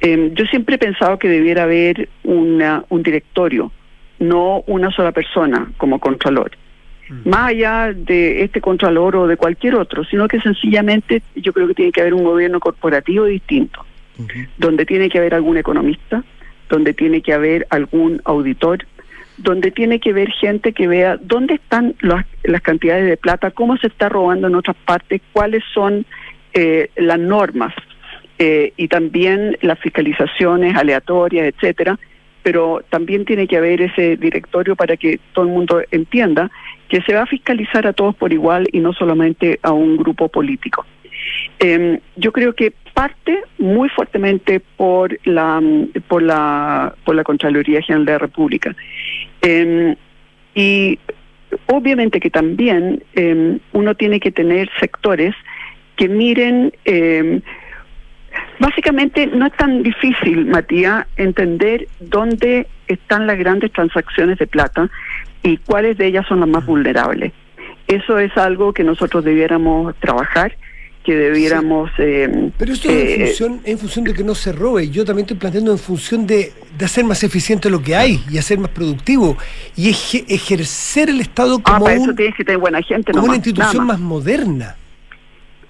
[0.00, 3.72] Eh, yo siempre he pensado que debiera haber una, un directorio,
[4.18, 6.52] no una sola persona como contralor.
[7.24, 11.74] Más allá de este contralor o de cualquier otro, sino que sencillamente yo creo que
[11.74, 13.86] tiene que haber un gobierno corporativo distinto,
[14.58, 16.24] donde tiene que haber algún economista,
[16.68, 18.86] donde tiene que haber algún auditor,
[19.38, 23.76] donde tiene que haber gente que vea dónde están las, las cantidades de plata, cómo
[23.76, 26.06] se está robando en otras partes, cuáles son
[26.54, 27.72] eh, las normas
[28.38, 31.98] eh, y también las fiscalizaciones aleatorias, etcétera.
[32.42, 36.50] Pero también tiene que haber ese directorio para que todo el mundo entienda
[36.88, 40.28] que se va a fiscalizar a todos por igual y no solamente a un grupo
[40.28, 40.86] político.
[41.58, 45.60] Eh, yo creo que parte muy fuertemente por la
[46.08, 48.76] por la por la Contraloría General de la República
[49.42, 49.96] Eh,
[50.54, 50.98] y
[51.66, 55.34] obviamente que también eh, uno tiene que tener sectores
[55.96, 56.72] que miren
[58.58, 64.88] Básicamente no es tan difícil, Matías, entender dónde están las grandes transacciones de plata
[65.42, 67.32] y cuáles de ellas son las más vulnerables.
[67.86, 70.56] Eso es algo que nosotros debiéramos trabajar,
[71.04, 71.90] que debiéramos...
[71.98, 74.88] eh, Pero esto es en eh, función, en función de que no se robe.
[74.90, 78.38] Yo también estoy planteando en función de, de hacer más eficiente lo que hay y
[78.38, 79.36] hacer más productivo
[79.76, 83.12] y eje- ejercer el Estado ah, como, para eso un- tienes que tener buena gente.
[83.12, 84.74] como una institución más moderna.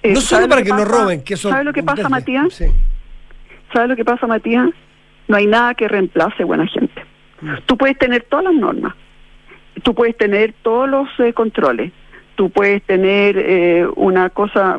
[0.07, 1.49] Eh, no solo ¿sabe para que no roben, que eso.
[1.49, 2.53] ¿Sabe lo que pasa, Matías?
[2.53, 2.65] Sí.
[3.73, 4.69] ¿Sabes lo que pasa, Matías?
[5.27, 7.03] No hay nada que reemplace buena gente.
[7.41, 7.55] Mm.
[7.65, 8.95] Tú puedes tener todas las normas,
[9.83, 11.91] tú puedes tener todos los eh, controles,
[12.35, 14.77] tú puedes tener eh, una cosa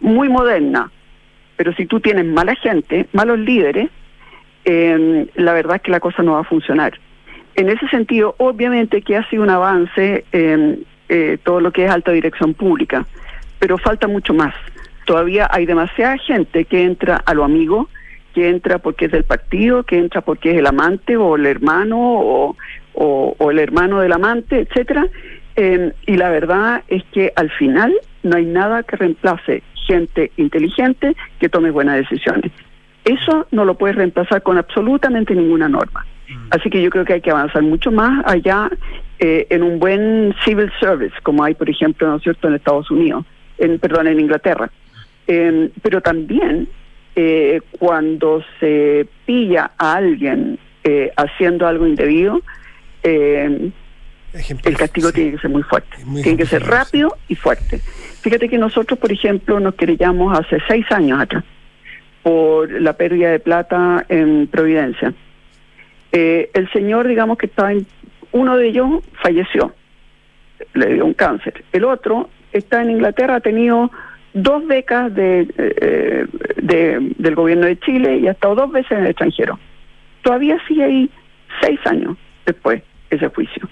[0.00, 0.90] muy moderna,
[1.56, 3.88] pero si tú tienes mala gente, malos líderes,
[4.66, 7.00] eh, la verdad es que la cosa no va a funcionar.
[7.54, 10.24] En ese sentido, obviamente que ha sido un avance
[11.12, 13.04] eh, todo lo que es alta dirección pública,
[13.60, 14.52] pero falta mucho más.
[15.04, 17.88] Todavía hay demasiada gente que entra a lo amigo,
[18.34, 21.96] que entra porque es del partido, que entra porque es el amante o el hermano
[21.98, 22.56] o,
[22.94, 25.06] o- o el hermano del amante, etcétera.
[25.56, 27.92] Eh, y la verdad es que al final
[28.22, 32.52] no hay nada que reemplace gente inteligente que tome buenas decisiones.
[33.04, 36.06] Eso no lo puedes reemplazar con absolutamente ninguna norma.
[36.50, 38.70] Así que yo creo que hay que avanzar mucho más allá
[39.18, 42.88] eh, en un buen civil service, como hay, por ejemplo, ¿no es cierto?, en Estados
[42.92, 43.24] Unidos,
[43.60, 44.70] en, perdón, en Inglaterra.
[45.26, 46.68] Eh, pero también
[47.14, 52.42] eh, cuando se pilla a alguien eh, haciendo algo indebido,
[54.32, 55.14] Ejemplo, el castigo sí.
[55.14, 55.96] tiene que ser muy fuerte.
[56.04, 57.78] Muy tiene que ser rápido y fuerte.
[58.20, 61.44] Fíjate que nosotros, por ejemplo, nos querellamos hace seis años atrás
[62.22, 65.14] por la pérdida de plata en Providencia.
[66.12, 67.86] Eh, el señor, digamos que estaba en,
[68.32, 69.74] uno de ellos falleció,
[70.74, 71.64] le dio un cáncer.
[71.72, 73.90] El otro está en Inglaterra, ha tenido
[74.34, 76.26] dos becas de, eh,
[76.56, 79.58] de- del gobierno de Chile y ha estado dos veces en el extranjero.
[80.22, 81.10] Todavía sigue ahí
[81.60, 83.68] seis años después ese juicio.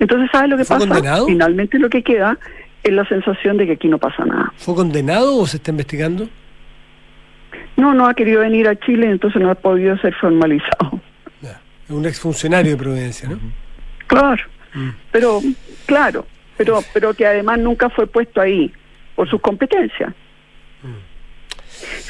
[0.00, 0.88] Entonces, ¿sabes lo que ¿Fue pasa?
[0.88, 1.26] condenado?
[1.26, 2.38] Finalmente lo que queda
[2.82, 4.52] es la sensación de que aquí no pasa nada.
[4.56, 6.28] ¿Fue condenado o se está investigando?
[7.76, 11.00] No, no ha querido venir a Chile, entonces no ha podido ser formalizado.
[11.42, 13.38] Es un exfuncionario de Providencia, ¿no?
[14.06, 14.42] Claro,
[14.74, 14.88] Mm.
[15.10, 15.40] pero,
[15.86, 16.24] claro,
[16.56, 18.72] pero, pero que además nunca fue puesto ahí
[19.14, 20.12] por sus competencias.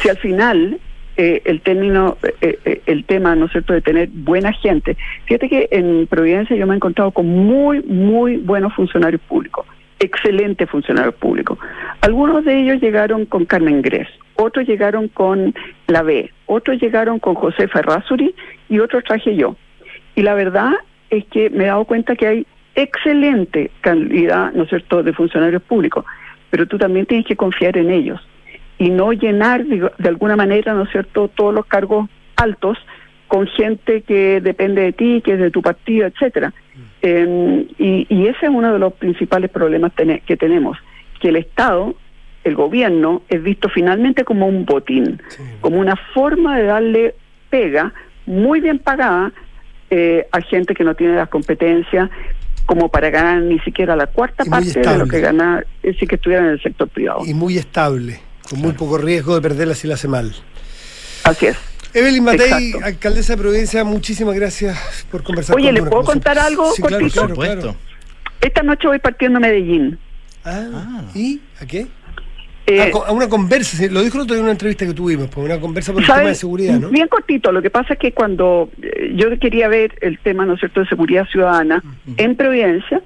[0.01, 0.81] Si al final
[1.17, 4.97] eh, el término, eh, eh, el tema, ¿no es cierto?, de tener buena gente.
[5.27, 9.67] Fíjate que en Providencia yo me he encontrado con muy, muy buenos funcionarios públicos,
[9.99, 11.59] excelentes funcionarios públicos.
[12.01, 15.55] Algunos de ellos llegaron con Carmen Gres, otros llegaron con
[15.87, 18.35] la B, otros llegaron con José Ferrazuri
[18.71, 19.55] y otros traje yo.
[20.15, 20.73] Y la verdad
[21.11, 25.63] es que me he dado cuenta que hay excelente calidad, ¿no es cierto?, de funcionarios
[25.63, 26.05] públicos,
[26.51, 28.21] pero tú también tienes que confiar en ellos
[28.79, 32.79] y no llenar digo, de alguna manera, ¿no es cierto?, todos los cargos altos
[33.29, 36.53] con gente que depende de ti, que es de tu partido, etcétera.
[37.01, 39.93] Eh, y, y ese es uno de los principales problemas
[40.27, 40.77] que tenemos,
[41.21, 41.95] que el Estado,
[42.45, 45.43] el gobierno, es visto finalmente como un botín, Sí.
[45.61, 47.15] como una forma de darle
[47.49, 47.93] pega
[48.27, 49.33] muy bien pagada
[49.91, 52.11] eh, a gente que no tiene las competencias
[52.73, 56.43] como para ganar ni siquiera la cuarta parte de lo que gana si que estuviera
[56.43, 57.21] en el sector privado.
[57.27, 58.19] Y muy estable,
[58.49, 60.35] con muy poco riesgo de perderla si la hace mal.
[61.25, 61.57] Así es.
[61.93, 62.87] Evelyn Matei, Exacto.
[62.87, 67.11] alcaldesa de Providencia, muchísimas gracias por conversar Oye, con ¿le puedo contar algo Sí, cortito?
[67.13, 67.61] claro, Por claro.
[67.61, 67.77] supuesto.
[68.41, 69.99] Esta noche voy partiendo a Medellín.
[70.43, 71.03] Ah, Ah.
[71.15, 71.87] ¿Y a qué?
[72.67, 74.95] Eh, a, co- a una conversa, lo dijo el otro día en una entrevista que
[74.95, 76.21] tuvimos, pues una conversa por el ¿sabe?
[76.21, 76.91] tema de seguridad, ¿no?
[76.91, 80.55] Bien cortito, lo que pasa es que cuando eh, yo quería ver el tema, ¿no
[80.55, 81.83] es cierto?, de seguridad ciudadana
[82.17, 83.03] en Providencia,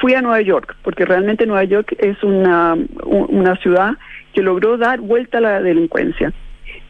[0.00, 3.92] fui a Nueva York, porque realmente Nueva York es una, una ciudad
[4.34, 6.32] que logró dar vuelta a la delincuencia.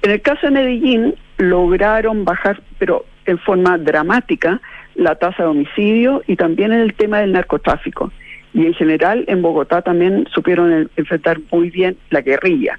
[0.02, 4.60] En el caso de Medellín, lograron bajar, pero en forma dramática,
[4.94, 8.12] la tasa de homicidio y también en el tema del narcotráfico.
[8.58, 12.78] Y en general, en Bogotá también supieron en- enfrentar muy bien la guerrilla.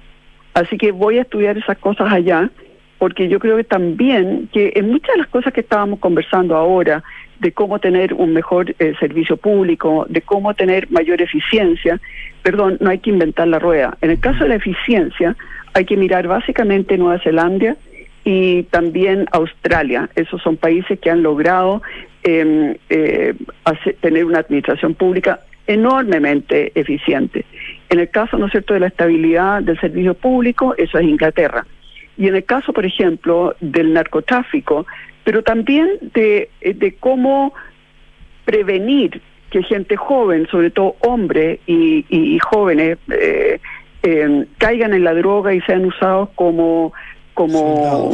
[0.54, 2.50] Así que voy a estudiar esas cosas allá,
[2.98, 7.02] porque yo creo que también que en muchas de las cosas que estábamos conversando ahora,
[7.40, 12.02] de cómo tener un mejor eh, servicio público, de cómo tener mayor eficiencia,
[12.44, 13.98] perdón, no hay que inventar la rueda.
[14.02, 15.38] En el caso de la eficiencia,
[15.74, 17.78] hay que mirar básicamente Nueva Zelanda
[18.26, 20.10] y también Australia.
[20.16, 21.82] Esos son países que han logrado
[22.26, 25.40] eh, eh, hacer- tener una administración pública
[25.74, 27.46] enormemente eficiente.
[27.90, 31.66] En el caso, ¿no es cierto?, de la estabilidad del servicio público, eso es Inglaterra.
[32.18, 34.86] Y en el caso, por ejemplo, del narcotráfico,
[35.24, 37.54] pero también de, eh, de cómo
[38.46, 43.60] prevenir que gente joven, sobre todo hombres y, y- y jóvenes, eh,
[44.04, 46.94] eh, caigan en la droga y sean usados como
[47.36, 48.12] como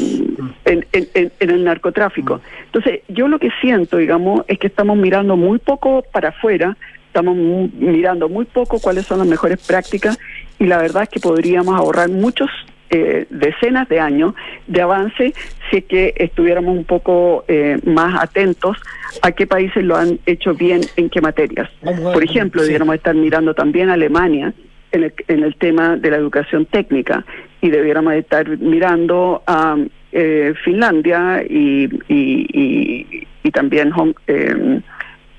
[0.66, 2.42] en, en- en- en el narcotráfico.
[2.68, 6.78] Entonces, yo lo que siento, digamos, es que estamos mirando muy poco para afuera,
[7.16, 10.20] estamos mirando muy poco cuáles son las mejores prácticas
[10.60, 12.50] y la verdad es que podríamos ahorrar muchos
[12.90, 14.34] eh, decenas de años
[14.68, 15.34] de avance
[15.70, 18.76] si es que estuviéramos un poco eh, más atentos
[19.22, 21.70] a qué países lo han hecho bien en qué materias.
[21.82, 24.54] Por ejemplo, debiéramos estar mirando también a Alemania,
[24.92, 27.26] en el, en el tema de la educación técnica
[27.62, 29.78] y debiéramos estar mirando a
[30.12, 34.82] eh, Finlandia y, y, y, y también Hong, eh,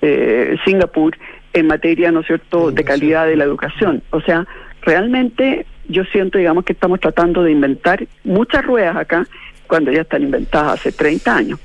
[0.03, 1.17] eh, Singapur
[1.57, 4.03] en materia, ¿no es cierto?, de calidad de la educación.
[4.11, 4.47] O sea,
[4.83, 9.27] realmente yo siento, digamos, que estamos tratando de inventar muchas ruedas acá
[9.67, 11.61] cuando ya están inventadas hace 30 años.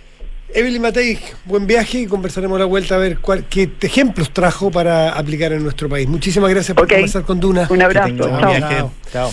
[0.54, 4.70] Evelyn Matei, buen viaje y conversaremos a la vuelta a ver cuál, qué ejemplos trajo
[4.70, 6.08] para aplicar en nuestro país.
[6.08, 7.68] Muchísimas gracias por conversar con Duna.
[7.70, 8.16] Un abrazo.
[8.18, 8.92] Chao.
[9.12, 9.32] Chao.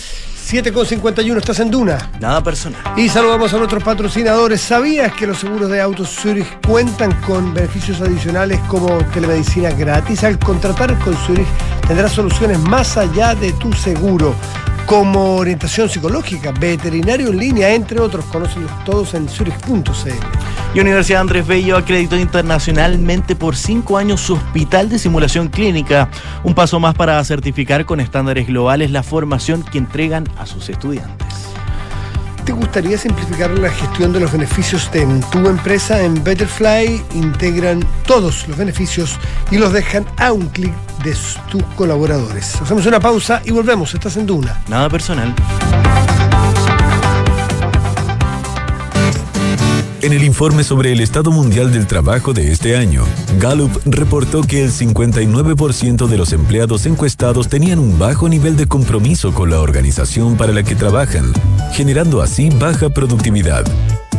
[0.49, 2.09] 7,51, estás en Duna.
[2.19, 2.81] Nada personal.
[2.97, 4.59] Y saludamos a nuestros patrocinadores.
[4.59, 10.23] ¿Sabías que los seguros de autos Zurich cuentan con beneficios adicionales como telemedicina gratis?
[10.23, 11.45] Al contratar con Zurich
[11.87, 14.33] tendrás soluciones más allá de tu seguro,
[14.87, 18.25] como orientación psicológica, veterinario en línea, entre otros.
[18.25, 20.48] Conócelos todos en zurich.cl.
[20.73, 26.09] Y Universidad Andrés Bello acreditó internacionalmente por cinco años su hospital de simulación clínica.
[26.43, 31.27] Un paso más para certificar con estándares globales la formación que entregan a sus estudiantes.
[32.45, 36.03] ¿Te gustaría simplificar la gestión de los beneficios de tu empresa?
[36.03, 39.17] En Betterfly integran todos los beneficios
[39.51, 41.15] y los dejan a un clic de
[41.49, 42.61] tus colaboradores.
[42.61, 43.93] Hacemos una pausa y volvemos.
[43.93, 44.61] Estás en Duna.
[44.67, 45.33] Nada personal.
[50.01, 53.03] En el informe sobre el estado mundial del trabajo de este año,
[53.37, 59.33] Gallup reportó que el 59% de los empleados encuestados tenían un bajo nivel de compromiso
[59.33, 61.33] con la organización para la que trabajan,
[61.73, 63.65] generando así baja productividad.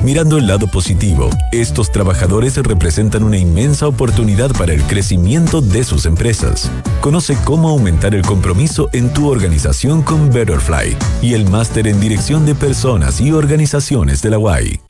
[0.03, 6.07] Mirando el lado positivo, estos trabajadores representan una inmensa oportunidad para el crecimiento de sus
[6.07, 6.71] empresas.
[7.03, 12.47] Conoce cómo aumentar el compromiso en tu organización con Betterfly y el máster en dirección
[12.47, 14.81] de personas y organizaciones de la UAI.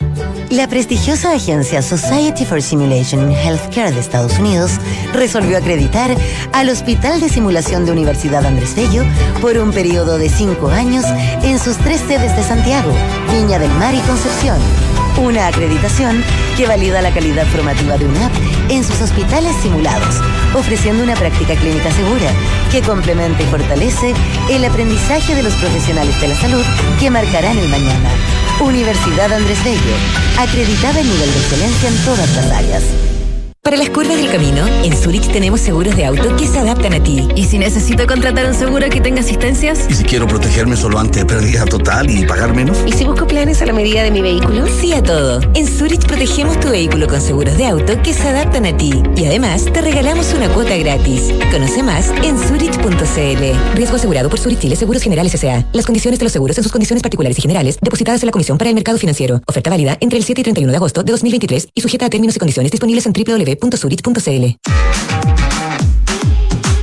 [0.48, 4.72] La prestigiosa agencia Society for Simulation in Healthcare de Estados Unidos
[5.12, 6.16] resolvió acreditar
[6.52, 9.04] al Hospital de Simulación de Universidad Andrés Bello
[9.40, 11.04] por un periodo de cinco años
[11.42, 12.92] en sus tres sedes de Santiago,
[13.32, 14.58] Viña del Mar y Concepción.
[15.18, 16.24] Una acreditación
[16.56, 18.32] que valida la calidad formativa de UNAP
[18.68, 20.16] en sus hospitales simulados,
[20.54, 22.30] ofreciendo una práctica clínica segura
[22.70, 24.14] que complementa y fortalece
[24.48, 26.64] el aprendizaje de los profesionales de la salud
[26.98, 28.10] que marcarán el mañana.
[28.60, 29.96] Universidad Andrés Bello,
[30.38, 33.19] acreditada en nivel de excelencia en todas las áreas.
[33.62, 37.02] Para las curvas del camino, en Zurich tenemos seguros de auto que se adaptan a
[37.02, 37.28] ti.
[37.36, 39.86] ¿Y si necesito contratar un seguro que tenga asistencias?
[39.90, 42.78] ¿Y si quiero protegerme solo ante pérdida total y pagar menos?
[42.86, 44.66] ¿Y si busco planes a la medida de mi vehículo?
[44.66, 45.42] Sí a todo.
[45.54, 48.94] En Zurich protegemos tu vehículo con seguros de auto que se adaptan a ti.
[49.14, 51.30] Y además te regalamos una cuota gratis.
[51.52, 53.74] Conoce más en zurich.cl.
[53.76, 55.66] Riesgo asegurado por Zurich Chile Seguros Generales S.A.
[55.74, 58.56] Las condiciones de los seguros en sus condiciones particulares y generales depositadas en la Comisión
[58.56, 59.42] para el Mercado Financiero.
[59.46, 62.34] Oferta válida entre el 7 y 31 de agosto de 2023 y sujeta a términos
[62.36, 63.12] y condiciones disponibles en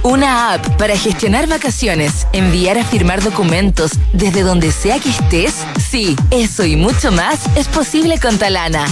[0.08, 5.54] Una app para gestionar vacaciones, enviar a firmar documentos desde donde sea que estés.
[5.90, 8.86] Sí, eso y mucho más es posible con Talana.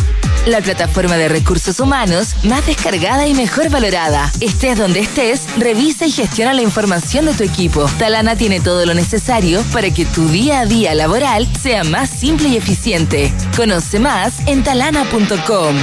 [0.45, 4.29] La plataforma de recursos humanos más descargada y mejor valorada.
[4.41, 7.85] Estés donde estés, revisa y gestiona la información de tu equipo.
[7.97, 12.49] Talana tiene todo lo necesario para que tu día a día laboral sea más simple
[12.49, 13.33] y eficiente.
[13.55, 15.75] Conoce más en talana.com.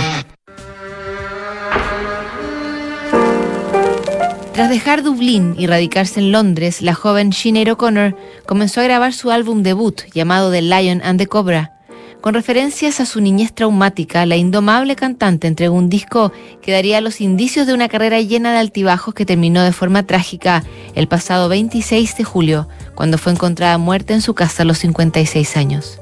[4.62, 9.32] Tras dejar Dublín y radicarse en Londres, la joven Sinead O'Connor comenzó a grabar su
[9.32, 11.72] álbum debut llamado The Lion and the Cobra.
[12.20, 16.30] Con referencias a su niñez traumática, la indomable cantante entregó un disco
[16.62, 20.62] que daría los indicios de una carrera llena de altibajos que terminó de forma trágica
[20.94, 25.56] el pasado 26 de julio, cuando fue encontrada muerta en su casa a los 56
[25.56, 25.98] años.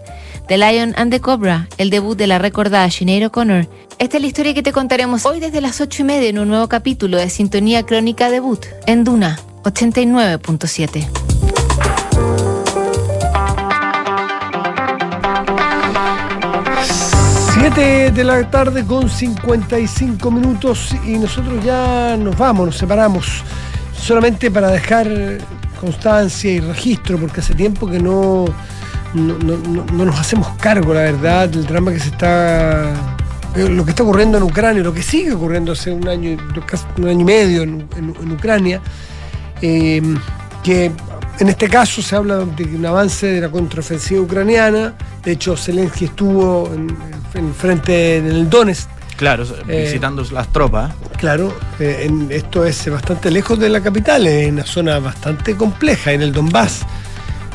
[0.51, 3.69] The Lion and the Cobra, el debut de la recordada Sinead O'Connor.
[4.01, 6.49] Esta es la historia que te contaremos hoy desde las 8 y media en un
[6.49, 11.07] nuevo capítulo de Sintonía Crónica Debut en Duna 89.7.
[17.55, 23.45] Siete de la tarde con 55 minutos y nosotros ya nos vamos, nos separamos.
[23.97, 25.39] Solamente para dejar
[25.81, 28.47] constancia y registro, porque hace tiempo que no,
[29.15, 32.91] no, no- no- no nos hacemos cargo, la verdad, del drama que se está.
[33.57, 36.37] eh, Lo que está ocurriendo en Ucrania, lo que sigue ocurriendo hace un año,
[36.67, 38.81] casi un año y medio en, en- en Ucrania,
[39.63, 40.01] eh,
[40.63, 40.93] que
[41.39, 44.95] en este caso se habla de un avance de la contraofensiva ucraniana.
[45.25, 46.71] De hecho, Zelensky estuvo
[47.35, 50.93] en, frente en el Donetsk Claro, Eh, visitando las tropas.
[51.19, 56.13] Claro, eh, en- esto es bastante lejos de la capital, es una zona bastante compleja
[56.13, 56.81] en el Donbass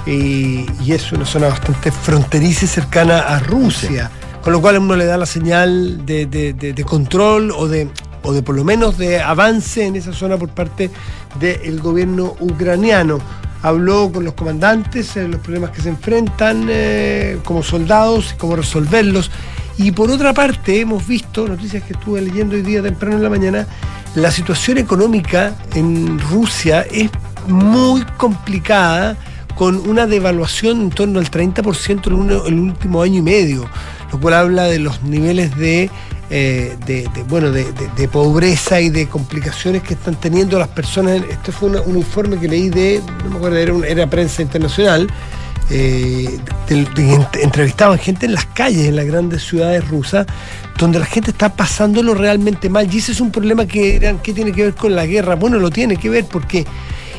[0.06, 4.80] y, y es una zona bastante fronteriza y cercana a Rusia, con lo cual a
[4.80, 7.89] uno le da la señal de, de- de- de control o de,
[8.24, 10.89] o de por lo menos de avance en esa zona por parte
[11.39, 13.20] del gobierno ucraniano.
[13.64, 18.56] habló con los comandantes, eh, los problemas que se enfrentan eh, como soldados y cómo
[18.56, 19.32] resolverlos.
[19.78, 23.30] Y por otra parte, hemos visto, noticias que estuve leyendo hoy día temprano en la
[23.30, 23.66] mañana,
[24.14, 27.10] la situación económica en Rusia es
[27.47, 29.18] muy complicada
[29.56, 33.70] con una devaluación en torno al 30% en el último año y medio,
[34.12, 35.89] lo cual habla de los niveles de,
[36.30, 37.66] eh, de- bueno, de,
[38.10, 41.22] pobreza y de complicaciones que están teniendo las personas.
[41.30, 45.08] Este fue un informe que leí de, no me acuerdo, era, era prensa internacional,
[45.72, 46.38] eh,
[47.41, 50.26] entrevistaban gente en las calles, en las grandes ciudades rusas,
[50.78, 52.93] donde la gente está pasándolo realmente mal.
[52.93, 55.36] Y ese es un problema que, ¿qué tiene que ver con la guerra?
[55.36, 56.66] Bueno, lo tiene que ver porque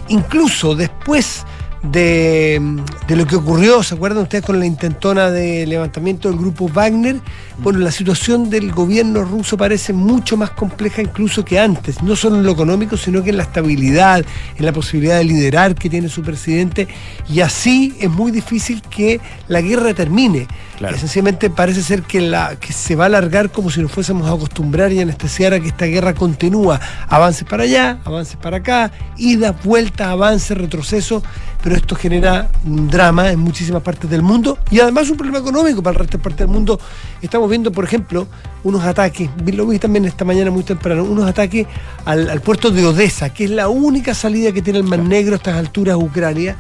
[0.08, 1.44] incluso después
[1.82, 2.60] de,
[3.06, 7.16] de lo que ocurrió, ¿se acuerdan ustedes con la intentona de levantamiento del grupo Wagner?
[7.58, 12.36] Bueno, la situación del gobierno ruso parece mucho más compleja incluso que antes, no solo
[12.36, 14.24] en lo económico, sino que en la estabilidad,
[14.56, 16.88] en la posibilidad de liderar que tiene su presidente,
[17.32, 20.46] y así es muy difícil que la guerra termine.
[20.76, 20.96] Claro.
[20.96, 24.34] Esencialmente parece ser que, la, que se va a alargar como si nos fuésemos a
[24.34, 26.78] acostumbrar y anestesiar a que esta guerra continúa.
[27.08, 31.22] Avances para allá, avances para acá, ida, vuelta, avance, retroceso,
[31.66, 35.82] pero esto genera un drama en muchísimas partes del mundo y además un problema económico
[35.82, 36.78] para el resto de partes del mundo.
[37.20, 38.28] Estamos viendo, por ejemplo,
[38.62, 41.66] unos ataques, lo vi también esta mañana muy temprano, unos ataques
[42.04, 45.32] al, al puerto de Odessa, que es la única salida que tiene el Mar Negro
[45.34, 46.56] a estas alturas Ucrania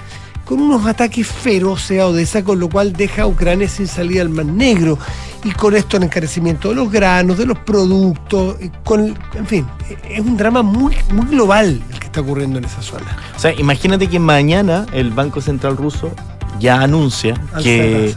[0.46, 4.30] con unos ataques feroces a Odessa, con lo cual deja a Ucrania sin salida al
[4.30, 4.96] Mar Negro.
[5.44, 9.66] Y con esto el encarecimiento de los granos, de los productos, y con, en fin,
[10.08, 13.16] es un drama muy, muy global el que está ocurriendo en esa zona.
[13.36, 16.10] O sea, imagínate que mañana el Banco Central ruso
[16.58, 18.14] ya anuncia Alza que.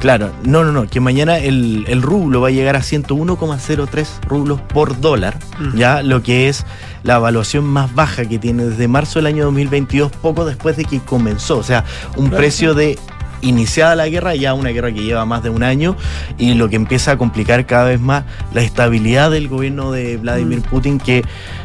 [0.00, 4.60] Claro, no, no, no, que mañana el, el rublo va a llegar a 101,03 rublos
[4.60, 5.76] por dólar, Mm.
[5.76, 6.64] ya lo que es
[7.06, 10.98] la evaluación más baja que tiene desde marzo del año 2022, poco después de que
[11.00, 11.56] comenzó.
[11.58, 11.84] O sea,
[12.16, 12.36] un Claro.
[12.38, 12.98] precio de
[13.42, 15.94] iniciada la guerra, ya una guerra que lleva más de un año,
[16.38, 20.60] y lo que empieza a complicar cada vez más la estabilidad del gobierno de Vladimir
[20.60, 20.62] Mm.
[20.62, 21.22] Putin, que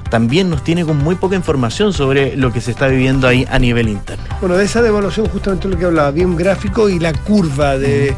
[0.10, 3.58] también nos tiene con muy poca información sobre lo que se está viviendo ahí a
[3.58, 4.24] nivel interno.
[4.42, 8.14] Bueno, de esa devaluación justamente lo que hablaba, había un gráfico y la curva de,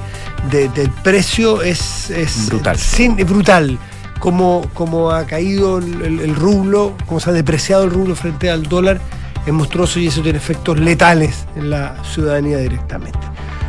[0.50, 2.78] de- del precio es, es Brutal.
[2.78, 3.78] sin- es brutal.
[4.24, 8.50] Como, como ha caído el, el- el rublo, como se ha depreciado el rublo frente
[8.50, 9.02] al dólar,
[9.46, 13.20] es monstruoso y eso tiene efectos letales en la ciudadanía directamente.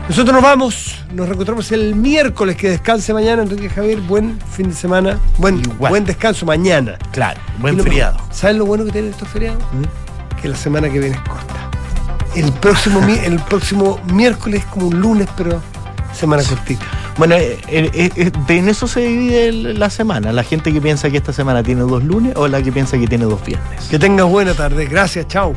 [0.09, 4.75] Nosotros nos vamos, nos reencontramos el miércoles, que descanse mañana, Enrique Javier, buen fin de
[4.77, 5.91] semana, buen, Igual.
[5.91, 6.99] buen descanso mañana.
[7.11, 8.15] Claro, buen feriado.
[8.15, 9.61] mejor, ¿Saben lo bueno que tienen estos feriados?
[9.73, 10.41] ¿Mm?
[10.41, 11.69] Que la semana que viene es corta.
[12.37, 15.61] El próximo, el próximo miércoles es como un lunes, pero
[16.13, 16.85] semana cortita.
[17.17, 20.33] Bueno, eh, eh, eh, en eso se divide la semana.
[20.33, 23.07] La gente que piensa que esta semana tiene dos lunes o la que piensa que
[23.07, 23.89] tiene dos viernes.
[23.89, 24.87] Que tengas buena tarde.
[24.87, 25.55] Gracias, chao.